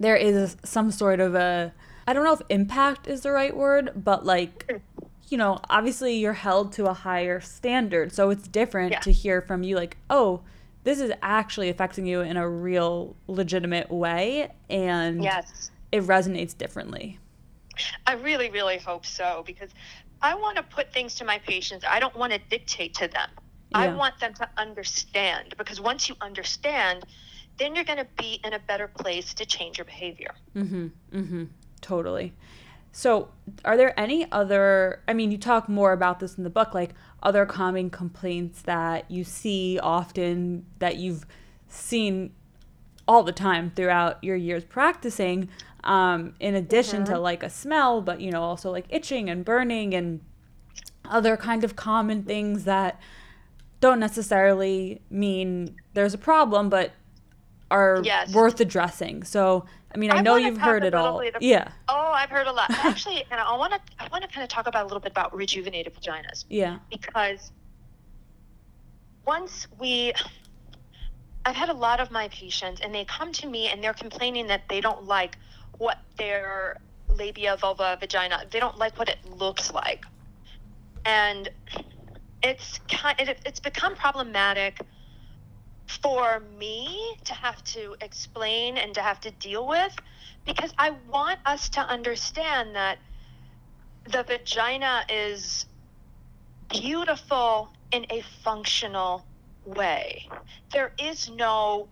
there 0.00 0.16
is 0.16 0.56
some 0.64 0.90
sort 0.90 1.20
of 1.20 1.34
a, 1.34 1.74
I 2.06 2.14
don't 2.14 2.24
know 2.24 2.32
if 2.32 2.40
impact 2.48 3.08
is 3.08 3.20
the 3.20 3.30
right 3.30 3.54
word, 3.54 3.92
but 3.94 4.24
like, 4.24 4.80
you 5.28 5.36
know, 5.36 5.58
obviously 5.68 6.16
you're 6.16 6.32
held 6.32 6.72
to 6.72 6.86
a 6.86 6.94
higher 6.94 7.40
standard. 7.40 8.10
So 8.10 8.30
it's 8.30 8.48
different 8.48 8.92
yeah. 8.92 9.00
to 9.00 9.12
hear 9.12 9.42
from 9.42 9.64
you, 9.64 9.76
like, 9.76 9.98
oh, 10.08 10.40
this 10.84 10.98
is 10.98 11.12
actually 11.20 11.68
affecting 11.68 12.06
you 12.06 12.22
in 12.22 12.38
a 12.38 12.48
real, 12.48 13.16
legitimate 13.26 13.90
way. 13.90 14.50
And 14.70 15.22
yes. 15.22 15.70
it 15.92 16.04
resonates 16.04 16.56
differently. 16.56 17.18
I 18.06 18.14
really, 18.14 18.50
really 18.50 18.78
hope 18.78 19.06
so 19.06 19.42
because 19.46 19.70
I 20.22 20.34
want 20.34 20.56
to 20.56 20.62
put 20.62 20.92
things 20.92 21.14
to 21.16 21.24
my 21.24 21.38
patients. 21.38 21.84
I 21.88 22.00
don't 22.00 22.16
want 22.16 22.32
to 22.32 22.38
dictate 22.38 22.94
to 22.94 23.08
them. 23.08 23.28
Yeah. 23.70 23.78
I 23.78 23.88
want 23.88 24.18
them 24.20 24.34
to 24.34 24.48
understand 24.56 25.54
because 25.58 25.80
once 25.80 26.08
you 26.08 26.14
understand, 26.20 27.04
then 27.58 27.74
you're 27.74 27.84
going 27.84 27.98
to 27.98 28.06
be 28.18 28.40
in 28.44 28.52
a 28.52 28.58
better 28.58 28.88
place 28.88 29.34
to 29.34 29.46
change 29.46 29.78
your 29.78 29.84
behavior. 29.84 30.34
Mm-hmm. 30.54 30.86
Mm-hmm. 31.12 31.44
Totally. 31.80 32.32
So, 32.92 33.28
are 33.64 33.76
there 33.76 33.98
any 34.00 34.30
other 34.32 35.02
I 35.06 35.12
mean, 35.12 35.30
you 35.30 35.36
talk 35.36 35.68
more 35.68 35.92
about 35.92 36.18
this 36.18 36.36
in 36.36 36.44
the 36.44 36.50
book 36.50 36.72
like 36.72 36.94
other 37.22 37.44
common 37.44 37.90
complaints 37.90 38.62
that 38.62 39.10
you 39.10 39.22
see 39.22 39.78
often 39.82 40.64
that 40.78 40.96
you've 40.96 41.26
seen 41.68 42.32
all 43.06 43.22
the 43.22 43.32
time 43.32 43.70
throughout 43.70 44.22
your 44.24 44.36
years 44.36 44.64
practicing 44.64 45.48
um, 45.86 46.34
in 46.40 46.54
addition 46.54 47.04
mm-hmm. 47.04 47.14
to 47.14 47.18
like 47.18 47.42
a 47.42 47.48
smell, 47.48 48.02
but 48.02 48.20
you 48.20 48.30
know, 48.30 48.42
also 48.42 48.70
like 48.70 48.86
itching 48.90 49.30
and 49.30 49.44
burning 49.44 49.94
and 49.94 50.20
other 51.08 51.36
kind 51.36 51.62
of 51.64 51.76
common 51.76 52.24
things 52.24 52.64
that 52.64 53.00
don't 53.80 54.00
necessarily 54.00 55.00
mean 55.08 55.76
there's 55.94 56.12
a 56.12 56.18
problem, 56.18 56.68
but 56.68 56.90
are 57.70 58.00
yes. 58.04 58.32
worth 58.34 58.60
addressing. 58.60 59.22
So, 59.22 59.64
I 59.94 59.98
mean, 59.98 60.10
I, 60.10 60.16
I 60.16 60.20
know 60.22 60.36
you've 60.36 60.58
heard 60.58 60.84
it 60.84 60.94
all. 60.94 61.20
Of, 61.20 61.34
yeah. 61.40 61.68
Oh, 61.88 62.12
I've 62.14 62.30
heard 62.30 62.48
a 62.48 62.52
lot. 62.52 62.70
Actually, 62.84 63.24
and 63.30 63.40
I 63.40 63.56
want 63.56 63.72
to 63.72 63.80
I 63.98 64.08
want 64.08 64.22
to 64.22 64.28
kind 64.28 64.42
of 64.42 64.48
talk 64.48 64.66
about 64.66 64.82
a 64.82 64.86
little 64.86 65.00
bit 65.00 65.12
about 65.12 65.34
rejuvenated 65.34 65.94
vaginas. 65.94 66.44
Yeah. 66.48 66.78
Because 66.90 67.52
once 69.24 69.68
we 69.78 70.12
I've 71.44 71.54
had 71.54 71.68
a 71.68 71.74
lot 71.74 72.00
of 72.00 72.10
my 72.10 72.26
patients 72.28 72.80
and 72.80 72.92
they 72.92 73.04
come 73.04 73.30
to 73.32 73.46
me 73.46 73.68
and 73.68 73.82
they're 73.82 73.94
complaining 73.94 74.48
that 74.48 74.62
they 74.68 74.80
don't 74.80 75.04
like 75.04 75.38
what 75.78 75.98
their 76.16 76.78
labia, 77.08 77.56
vulva, 77.56 77.96
vagina, 78.00 78.42
they 78.50 78.60
don't 78.60 78.78
like 78.78 78.98
what 78.98 79.08
it 79.08 79.18
looks 79.24 79.72
like. 79.72 80.04
And 81.04 81.48
it's 82.42 82.80
kind 82.88 83.18
it, 83.18 83.38
it's 83.44 83.60
become 83.60 83.94
problematic 83.94 84.80
for 85.86 86.40
me 86.58 87.16
to 87.24 87.34
have 87.34 87.62
to 87.64 87.96
explain 88.00 88.76
and 88.76 88.94
to 88.94 89.00
have 89.00 89.20
to 89.20 89.30
deal 89.32 89.66
with 89.66 89.94
because 90.44 90.72
I 90.78 90.90
want 91.10 91.38
us 91.46 91.68
to 91.70 91.80
understand 91.80 92.74
that 92.74 92.98
the 94.10 94.22
vagina 94.22 95.04
is 95.08 95.66
beautiful 96.68 97.70
in 97.92 98.06
a 98.10 98.22
functional 98.42 99.24
way. 99.64 100.28
There 100.72 100.92
is 100.98 101.30
no 101.30 101.88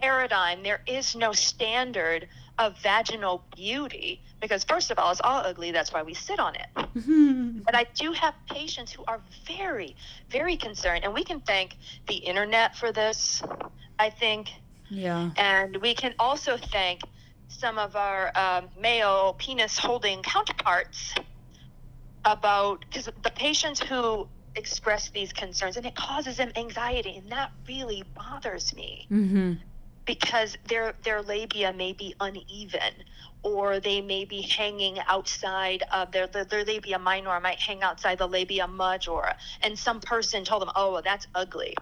paradigm, 0.00 0.62
there 0.62 0.82
is 0.86 1.16
no 1.16 1.32
standard 1.32 2.28
of 2.58 2.76
vaginal 2.78 3.44
beauty 3.54 4.20
because 4.40 4.64
first 4.64 4.90
of 4.90 4.98
all 4.98 5.10
it's 5.10 5.20
all 5.22 5.40
ugly 5.44 5.70
that's 5.70 5.92
why 5.92 6.02
we 6.02 6.14
sit 6.14 6.38
on 6.38 6.54
it. 6.54 6.66
Mm-hmm. 6.76 7.60
but 7.64 7.74
i 7.74 7.84
do 7.94 8.12
have 8.12 8.34
patients 8.50 8.90
who 8.90 9.04
are 9.06 9.20
very 9.46 9.94
very 10.30 10.56
concerned 10.56 11.04
and 11.04 11.14
we 11.14 11.22
can 11.22 11.40
thank 11.40 11.76
the 12.08 12.16
internet 12.16 12.76
for 12.76 12.92
this 12.92 13.42
i 13.98 14.10
think. 14.10 14.50
Yeah. 14.90 15.30
And 15.36 15.76
we 15.76 15.94
can 15.94 16.14
also 16.18 16.56
thank 16.56 17.02
some 17.48 17.78
of 17.78 17.96
our 17.96 18.32
um, 18.34 18.68
male 18.80 19.34
penis 19.38 19.78
holding 19.78 20.22
counterparts 20.22 21.14
about 22.24 22.84
because 22.88 23.06
the 23.22 23.30
patients 23.30 23.80
who 23.80 24.28
express 24.56 25.10
these 25.10 25.32
concerns 25.32 25.76
and 25.76 25.86
it 25.86 25.94
causes 25.94 26.36
them 26.36 26.50
anxiety 26.56 27.16
and 27.16 27.30
that 27.30 27.52
really 27.66 28.02
bothers 28.16 28.74
me. 28.74 29.06
Mm-hmm 29.10 29.52
because 30.08 30.56
their 30.66 30.94
their 31.04 31.20
labia 31.20 31.70
may 31.72 31.92
be 31.92 32.14
uneven 32.18 32.94
or 33.42 33.78
they 33.78 34.00
may 34.00 34.24
be 34.24 34.40
hanging 34.40 34.98
outside 35.06 35.84
of 35.92 36.10
their, 36.10 36.26
their, 36.26 36.64
labia 36.64 36.98
minor 36.98 37.38
might 37.38 37.60
hang 37.60 37.82
outside 37.82 38.16
the 38.18 38.26
labia 38.26 38.66
majora 38.66 39.36
and 39.62 39.78
some 39.78 40.00
person 40.00 40.42
told 40.42 40.62
them 40.62 40.70
oh 40.74 41.00
that's 41.04 41.26
ugly. 41.34 41.76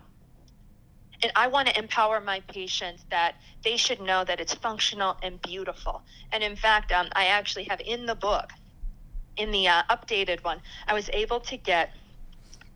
And 1.22 1.30
i 1.36 1.46
want 1.46 1.68
to 1.68 1.78
empower 1.78 2.20
my 2.20 2.40
patients 2.40 3.04
that 3.10 3.36
they 3.62 3.76
should 3.76 4.00
know 4.00 4.24
that 4.24 4.40
it's 4.40 4.54
functional 4.54 5.16
and 5.22 5.40
beautiful. 5.40 6.02
And 6.32 6.42
in 6.42 6.56
fact 6.56 6.90
um, 6.90 7.08
i 7.12 7.26
actually 7.26 7.64
have 7.70 7.80
in 7.80 8.06
the 8.06 8.16
book 8.16 8.50
in 9.36 9.52
the 9.52 9.68
uh, 9.68 9.82
updated 9.88 10.42
one 10.42 10.60
i 10.88 10.94
was 10.94 11.08
able 11.12 11.38
to 11.40 11.56
get 11.56 11.94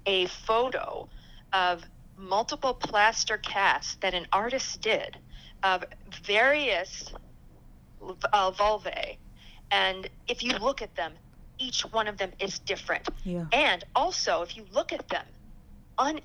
a 0.07 0.27
photo 0.27 1.09
of 1.53 1.83
multiple 2.17 2.75
plaster 2.75 3.39
casts 3.39 3.97
that 3.97 4.15
an 4.15 4.29
artist 4.33 4.81
did 4.81 5.19
of 5.63 5.85
various 6.25 7.13
uh, 8.33 8.51
vulvae. 8.51 9.19
And 9.71 10.09
if 10.29 10.43
you 10.43 10.53
look 10.59 10.83
at 10.83 10.95
them, 10.97 11.13
each 11.59 11.83
one 11.83 12.09
of 12.09 12.17
them 12.17 12.33
is 12.41 12.59
different. 12.61 13.09
Yeah. 13.25 13.45
And 13.53 13.85
also, 13.95 14.43
if 14.43 14.57
you 14.57 14.65
look 14.73 14.93
at 14.93 15.09
them, 15.09 15.25
un- 15.99 16.21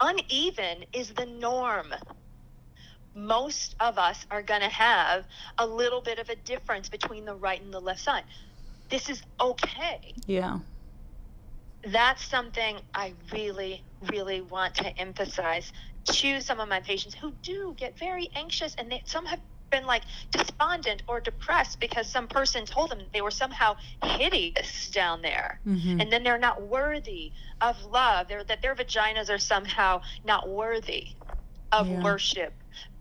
uneven 0.00 0.84
is 0.92 1.10
the 1.10 1.26
norm. 1.26 1.94
Most 3.14 3.76
of 3.80 3.98
us 3.98 4.26
are 4.30 4.42
going 4.42 4.62
to 4.62 4.68
have 4.68 5.26
a 5.58 5.66
little 5.66 6.00
bit 6.00 6.18
of 6.18 6.30
a 6.30 6.36
difference 6.36 6.88
between 6.88 7.24
the 7.24 7.34
right 7.34 7.60
and 7.60 7.72
the 7.72 7.80
left 7.80 8.00
side. 8.00 8.24
This 8.88 9.10
is 9.10 9.22
okay. 9.38 10.14
Yeah. 10.26 10.58
That's 11.84 12.24
something 12.24 12.78
I 12.94 13.12
really, 13.32 13.82
really 14.10 14.40
want 14.40 14.74
to 14.76 14.98
emphasize 14.98 15.72
to 16.04 16.40
some 16.40 16.60
of 16.60 16.68
my 16.68 16.80
patients 16.80 17.14
who 17.14 17.32
do 17.42 17.74
get 17.76 17.98
very 17.98 18.30
anxious 18.34 18.74
and 18.76 18.90
they, 18.90 19.02
some 19.06 19.26
have 19.26 19.40
been 19.70 19.86
like 19.86 20.02
despondent 20.30 21.02
or 21.08 21.18
depressed 21.18 21.80
because 21.80 22.06
some 22.06 22.28
person 22.28 22.64
told 22.64 22.90
them 22.90 23.00
they 23.12 23.22
were 23.22 23.30
somehow 23.30 23.74
hideous 24.04 24.90
down 24.90 25.22
there. 25.22 25.58
Mm-hmm. 25.66 26.00
and 26.00 26.12
then 26.12 26.22
they're 26.22 26.38
not 26.38 26.62
worthy 26.62 27.32
of 27.60 27.82
love. 27.86 28.28
They're, 28.28 28.44
that 28.44 28.62
their 28.62 28.74
vaginas 28.74 29.30
are 29.30 29.38
somehow 29.38 30.02
not 30.24 30.48
worthy 30.48 31.08
of 31.72 31.88
yeah. 31.88 32.02
worship 32.02 32.52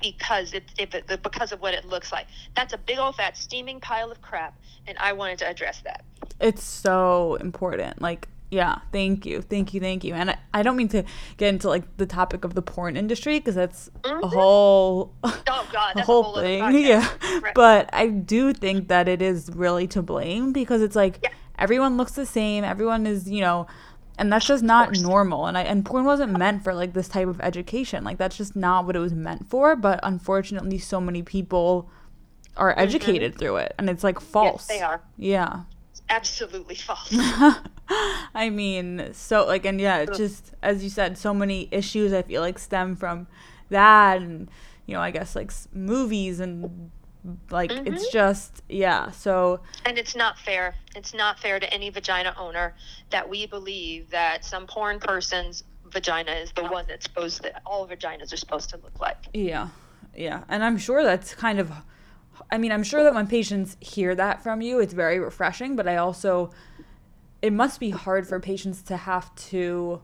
because 0.01 0.53
it, 0.53 0.63
if 0.77 0.95
it, 0.95 1.07
because 1.21 1.51
of 1.51 1.61
what 1.61 1.73
it 1.73 1.85
looks 1.85 2.11
like. 2.11 2.27
That's 2.55 2.73
a 2.73 2.77
big 2.77 2.97
old 2.97 3.15
fat 3.15 3.37
steaming 3.37 3.79
pile 3.79 4.11
of 4.11 4.21
crap 4.21 4.57
and 4.87 4.97
i 4.97 5.13
wanted 5.13 5.37
to 5.39 5.47
address 5.47 5.81
that. 5.81 6.03
It's 6.39 6.63
so 6.63 7.35
important. 7.35 8.01
Like 8.01 8.27
yeah, 8.51 8.79
thank 8.91 9.25
you, 9.25 9.41
thank 9.41 9.73
you, 9.73 9.79
thank 9.79 10.03
you. 10.03 10.13
And 10.13 10.31
I, 10.31 10.37
I 10.53 10.61
don't 10.61 10.75
mean 10.75 10.89
to 10.89 11.05
get 11.37 11.47
into 11.47 11.69
like 11.69 11.95
the 11.95 12.05
topic 12.05 12.43
of 12.43 12.53
the 12.53 12.61
porn 12.61 12.97
industry 12.97 13.39
because 13.39 13.55
that's 13.55 13.89
mm-hmm. 14.01 14.23
a 14.25 14.27
whole, 14.27 15.13
oh 15.23 15.69
god, 15.71 15.95
a 15.95 16.01
whole, 16.01 16.35
thing. 16.35 16.61
Yeah, 16.75 17.09
right. 17.41 17.53
but 17.55 17.89
I 17.93 18.07
do 18.07 18.51
think 18.51 18.89
that 18.89 19.07
it 19.07 19.21
is 19.21 19.49
really 19.55 19.87
to 19.87 20.01
blame 20.01 20.51
because 20.51 20.81
it's 20.81 20.97
like 20.97 21.19
yeah. 21.23 21.29
everyone 21.57 21.95
looks 21.95 22.11
the 22.11 22.25
same. 22.25 22.65
Everyone 22.65 23.07
is, 23.07 23.29
you 23.29 23.39
know, 23.39 23.67
and 24.17 24.31
that's 24.31 24.45
just 24.45 24.63
not 24.63 24.97
normal 24.97 25.47
and 25.47 25.57
I 25.57 25.61
and 25.61 25.85
porn 25.85 26.03
wasn't 26.03 26.37
meant 26.37 26.63
for 26.63 26.73
like 26.73 26.93
this 26.93 27.07
type 27.07 27.27
of 27.27 27.39
education 27.41 28.03
like 28.03 28.17
that's 28.17 28.37
just 28.37 28.55
not 28.55 28.85
what 28.85 28.95
it 28.95 28.99
was 28.99 29.13
meant 29.13 29.49
for 29.49 29.75
but 29.75 29.99
unfortunately 30.03 30.77
so 30.77 31.01
many 31.01 31.23
people 31.23 31.89
are 32.57 32.71
mm-hmm. 32.71 32.81
educated 32.81 33.31
mm-hmm. 33.31 33.39
through 33.39 33.55
it 33.57 33.73
and 33.79 33.89
it's 33.89 34.03
like 34.03 34.19
false 34.19 34.67
yes, 34.69 34.77
they 34.77 34.81
are 34.83 35.01
yeah 35.17 35.61
absolutely 36.11 36.75
false. 36.75 37.09
I 38.33 38.49
mean 38.51 39.09
so 39.13 39.45
like 39.45 39.65
and 39.65 39.81
yeah 39.81 39.97
it's 39.97 40.17
just 40.17 40.53
as 40.61 40.83
you 40.83 40.89
said 40.89 41.17
so 41.17 41.33
many 41.33 41.67
issues 41.71 42.13
i 42.13 42.21
feel 42.21 42.41
like 42.41 42.57
stem 42.57 42.95
from 42.95 43.27
that 43.69 44.21
and 44.21 44.49
you 44.85 44.93
know 44.93 45.01
i 45.01 45.11
guess 45.11 45.35
like 45.35 45.51
movies 45.73 46.39
and 46.39 46.91
like 47.49 47.69
mm-hmm. 47.69 47.93
it's 47.93 48.09
just 48.11 48.63
yeah 48.69 49.11
so 49.11 49.59
and 49.85 49.97
it's 49.97 50.15
not 50.15 50.39
fair. 50.39 50.75
It's 50.95 51.13
not 51.13 51.39
fair 51.39 51.59
to 51.59 51.71
any 51.73 51.89
vagina 51.89 52.33
owner 52.37 52.75
that 53.11 53.29
we 53.29 53.45
believe 53.45 54.09
that 54.09 54.43
some 54.43 54.67
porn 54.67 54.99
person's 54.99 55.63
vagina 55.85 56.31
is 56.31 56.51
the 56.53 56.63
one 56.63 56.85
that's 56.87 57.05
supposed 57.05 57.43
that 57.43 57.61
all 57.65 57.87
vaginas 57.87 58.33
are 58.33 58.37
supposed 58.37 58.69
to 58.71 58.77
look 58.77 58.99
like. 58.99 59.17
Yeah 59.33 59.69
yeah 60.15 60.43
and 60.49 60.63
i'm 60.63 60.77
sure 60.77 61.03
that's 61.03 61.33
kind 61.33 61.59
of 61.59 61.71
i 62.51 62.57
mean 62.57 62.71
i'm 62.71 62.83
sure 62.83 63.03
that 63.03 63.13
when 63.13 63.27
patients 63.27 63.77
hear 63.79 64.15
that 64.15 64.41
from 64.41 64.61
you 64.61 64.79
it's 64.79 64.93
very 64.93 65.19
refreshing 65.19 65.75
but 65.75 65.87
i 65.87 65.97
also 65.97 66.51
it 67.41 67.51
must 67.51 67.79
be 67.79 67.89
hard 67.89 68.27
for 68.27 68.39
patients 68.39 68.81
to 68.81 68.97
have 68.97 69.33
to 69.35 70.01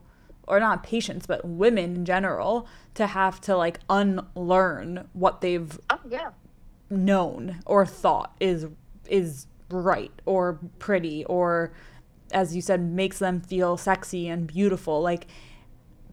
or 0.47 0.60
not 0.60 0.83
patients 0.83 1.25
but 1.27 1.43
women 1.45 1.95
in 1.95 2.05
general 2.05 2.67
to 2.93 3.07
have 3.07 3.39
to 3.41 3.55
like 3.55 3.79
unlearn 3.89 5.07
what 5.13 5.41
they've 5.41 5.79
oh, 5.89 5.99
yeah. 6.10 6.29
known 6.89 7.60
or 7.65 7.86
thought 7.86 8.36
is 8.39 8.67
is 9.07 9.47
right 9.69 10.12
or 10.25 10.60
pretty 10.79 11.25
or 11.25 11.71
as 12.31 12.55
you 12.55 12.62
said 12.62 12.81
makes 12.81 13.19
them 13.19 13.41
feel 13.41 13.77
sexy 13.77 14.27
and 14.27 14.47
beautiful. 14.47 15.01
Like 15.01 15.27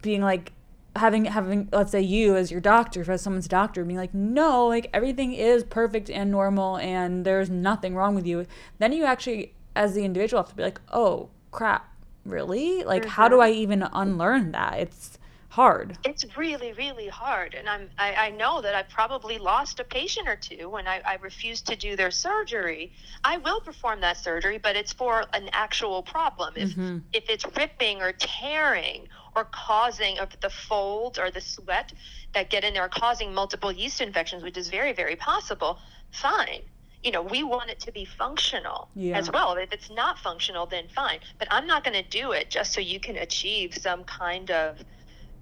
being 0.01 0.21
like 0.21 0.53
having 0.95 1.25
having 1.25 1.67
let's 1.71 1.91
say 1.91 2.01
you 2.01 2.35
as 2.35 2.51
your 2.51 2.61
doctor 2.61 3.09
as 3.11 3.21
someone's 3.21 3.47
doctor 3.47 3.83
being 3.83 3.97
like 3.97 4.13
no 4.13 4.67
like 4.67 4.89
everything 4.93 5.33
is 5.33 5.63
perfect 5.63 6.09
and 6.09 6.31
normal 6.31 6.77
and 6.77 7.25
there's 7.25 7.49
nothing 7.49 7.95
wrong 7.95 8.15
with 8.15 8.25
you 8.25 8.45
then 8.79 8.93
you 8.93 9.03
actually 9.03 9.53
as 9.75 9.93
the 9.93 10.05
individual 10.05 10.41
have 10.41 10.49
to 10.49 10.55
be 10.55 10.63
like 10.63 10.79
oh 10.93 11.29
crap 11.51 11.93
really 12.25 12.83
like 12.83 13.01
mm-hmm. 13.01 13.11
how 13.11 13.27
do 13.27 13.35
mm-hmm. 13.35 13.43
i 13.43 13.51
even 13.51 13.83
unlearn 13.93 14.51
that 14.51 14.79
it's 14.79 15.17
hard. 15.55 15.97
It's 16.03 16.25
really, 16.35 16.73
really 16.73 17.07
hard. 17.07 17.53
And 17.53 17.69
I'm, 17.69 17.89
I, 17.97 18.13
I 18.13 18.29
know 18.31 18.61
that 18.61 18.75
I 18.75 18.83
probably 18.83 19.37
lost 19.37 19.79
a 19.79 19.85
patient 19.85 20.27
or 20.27 20.35
two 20.35 20.67
when 20.67 20.85
I, 20.85 21.01
I 21.05 21.15
refused 21.21 21.65
to 21.67 21.77
do 21.77 21.95
their 21.95 22.11
surgery. 22.11 22.91
I 23.23 23.37
will 23.37 23.61
perform 23.61 24.01
that 24.01 24.17
surgery, 24.17 24.57
but 24.57 24.75
it's 24.75 24.91
for 24.91 25.23
an 25.31 25.49
actual 25.53 26.03
problem. 26.03 26.55
If, 26.57 26.71
mm-hmm. 26.71 26.97
if 27.13 27.29
it's 27.29 27.45
ripping 27.55 28.01
or 28.01 28.11
tearing 28.11 29.07
or 29.35 29.45
causing 29.45 30.17
of 30.19 30.29
the 30.41 30.49
folds 30.49 31.19
or 31.19 31.29
the 31.31 31.41
sweat 31.41 31.91
that 32.33 32.49
get 32.49 32.63
in 32.63 32.73
there, 32.73 32.87
causing 32.89 33.33
multiple 33.33 33.71
yeast 33.71 34.01
infections, 34.01 34.43
which 34.43 34.57
is 34.57 34.69
very, 34.69 34.93
very 34.93 35.15
possible, 35.15 35.79
fine 36.11 36.61
you 37.05 37.11
know, 37.11 37.21
we 37.21 37.43
want 37.43 37.69
it 37.69 37.79
to 37.81 37.91
be 37.91 38.03
functional 38.03 38.89
yeah. 38.95 39.15
as 39.15 39.31
well. 39.31 39.53
If 39.53 39.71
it's 39.71 39.91
not 39.91 40.17
functional, 40.17 40.65
then 40.65 40.87
fine. 40.87 41.19
But 41.37 41.47
I'm 41.51 41.67
not 41.67 41.83
going 41.83 41.93
to 41.93 42.09
do 42.09 42.31
it 42.31 42.49
just 42.49 42.73
so 42.73 42.81
you 42.81 42.99
can 42.99 43.15
achieve 43.17 43.75
some 43.75 44.03
kind 44.05 44.49
of 44.49 44.79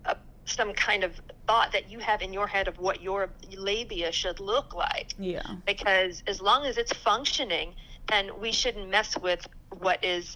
uh, 0.06 0.16
some 0.44 0.74
kind 0.74 1.06
of 1.06 1.22
thought 1.48 1.72
that 1.72 1.90
you 1.90 2.00
have 2.00 2.22
in 2.22 2.34
your 2.34 2.48
head 2.48 2.68
of 2.68 2.78
what 2.80 3.02
your 3.02 3.30
labia 3.56 4.12
should 4.12 4.42
look 4.42 4.76
like. 4.76 5.14
Yeah. 5.18 5.42
Because 5.66 6.22
as 6.28 6.42
long 6.42 6.66
as 6.66 6.78
it's 6.78 6.92
functioning, 6.92 7.74
then 8.10 8.30
we 8.42 8.52
shouldn't 8.52 8.90
mess 8.90 9.18
with 9.18 9.48
what 9.80 10.04
is 10.04 10.36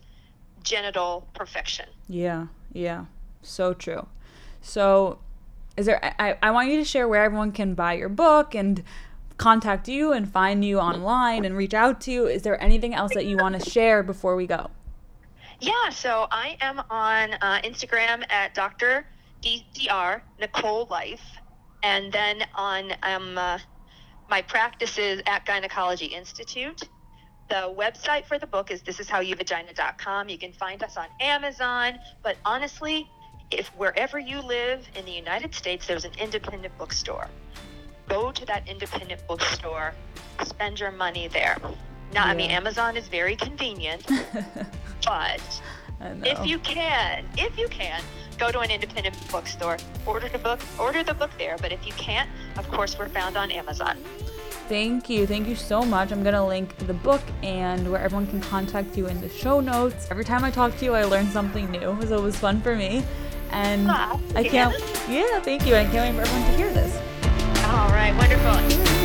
genital 0.64 1.28
perfection. 1.34 1.90
Yeah. 2.08 2.48
Yeah. 2.72 3.04
So 3.48 3.74
true. 3.74 4.08
So 4.62 5.20
is 5.76 5.86
there 5.86 6.14
I, 6.20 6.38
I 6.42 6.52
want 6.52 6.70
you 6.70 6.78
to 6.78 6.86
share 6.86 7.08
where 7.08 7.24
everyone 7.24 7.52
can 7.52 7.74
buy 7.74 7.94
your 7.94 8.10
book 8.10 8.56
and 8.56 8.84
contact 9.38 9.88
you 9.88 10.12
and 10.12 10.32
find 10.32 10.66
you 10.66 10.80
online 10.80 11.46
and 11.46 11.56
reach 11.56 11.74
out 11.74 12.02
to 12.02 12.12
you. 12.12 12.28
Is 12.28 12.42
there 12.42 12.62
anything 12.62 12.94
else 12.94 13.14
that 13.14 13.26
you 13.26 13.38
want 13.38 13.62
to 13.62 13.70
share 13.70 14.04
before 14.04 14.36
we 14.36 14.48
go? 14.48 14.72
Yeah, 15.60 15.90
so 15.90 16.28
I 16.30 16.58
am 16.62 16.82
on 16.90 17.34
uh, 17.34 17.62
Instagram 17.64 18.24
at 18.30 18.54
Dr. 18.54 19.08
DCR, 19.42 20.22
Nicole 20.40 20.88
Life, 20.90 21.24
and 21.84 22.12
then 22.12 22.44
on 22.56 22.92
um, 23.04 23.38
uh, 23.38 23.58
my 24.30 24.42
practices 24.42 25.22
at 25.26 25.46
Gynecology 25.46 26.08
Institute. 26.08 26.84
The 27.50 27.74
website 27.78 28.26
for 28.26 28.38
the 28.38 28.46
book 28.46 28.72
is 28.72 28.82
thisishowyouvagina.com. 28.82 30.30
You 30.30 30.38
can 30.38 30.52
find 30.52 30.84
us 30.84 30.98
on 30.98 31.08
Amazon, 31.22 31.98
but 32.22 32.38
honestly, 32.44 33.10
if 33.52 33.68
wherever 33.70 34.20
you 34.20 34.42
live 34.42 34.88
in 34.96 35.06
the 35.06 35.12
United 35.12 35.54
States, 35.56 35.88
there's 35.88 36.06
an 36.06 36.12
independent 36.20 36.78
bookstore. 36.78 37.28
Go 38.10 38.32
to 38.32 38.46
that 38.46 38.68
independent 38.68 39.26
bookstore, 39.28 39.94
spend 40.46 40.80
your 40.80 40.92
money 40.92 41.28
there. 41.28 41.58
Now, 42.14 42.26
yeah. 42.26 42.32
I 42.32 42.36
mean, 42.36 42.52
Amazon 42.52 42.96
is 42.96 43.08
very 43.08 43.36
convenient, 43.36 44.06
but 45.06 45.62
if 46.24 46.46
you 46.46 46.60
can, 46.60 47.26
if 47.38 47.58
you 47.58 47.68
can, 47.68 48.02
go 48.38 48.52
to 48.52 48.60
an 48.60 48.72
independent 48.72 49.16
bookstore, 49.32 49.78
order 50.06 50.30
the 50.30 50.38
book, 50.38 50.60
order 50.80 51.04
the 51.04 51.14
book 51.14 51.32
there. 51.38 51.58
But 51.58 51.72
if 51.72 51.86
you 51.86 51.94
can't, 51.94 52.30
of 52.58 52.70
course, 52.70 52.98
we're 52.98 53.10
found 53.10 53.36
on 53.36 53.52
Amazon. 53.52 53.98
Thank 54.70 55.10
you. 55.10 55.26
Thank 55.26 55.48
you 55.48 55.56
so 55.56 55.84
much. 55.84 56.12
I'm 56.12 56.24
going 56.24 56.36
to 56.36 56.44
link 56.44 56.76
the 56.88 56.94
book 56.94 57.22
and 57.42 57.90
where 57.90 58.02
everyone 58.02 58.28
can 58.28 58.42
contact 58.42 58.98
you 58.98 59.08
in 59.08 59.22
the 59.22 59.30
show 59.30 59.62
notes. 59.62 60.08
Every 60.12 60.26
time 60.26 60.44
I 60.44 60.52
talk 60.52 60.78
to 60.80 60.86
you, 60.86 60.94
I 60.94 61.06
learn 61.06 61.28
something 61.28 61.72
new. 61.72 61.98
So 62.06 62.18
it 62.18 62.22
was 62.22 62.36
fun 62.36 62.62
for 62.62 62.76
me. 62.76 63.04
And 63.52 63.88
ah, 63.90 64.20
I 64.36 64.44
can't, 64.44 64.74
yeah, 65.10 65.40
thank 65.42 65.66
you. 65.66 65.76
I 65.76 65.86
can't 65.86 66.16
wait 66.16 66.26
for 66.26 66.30
everyone 66.30 66.52
to 66.52 66.58
hear 66.58 66.72
this. 66.72 66.96
All 67.66 67.90
right, 67.90 68.16
wonderful. 68.18 68.97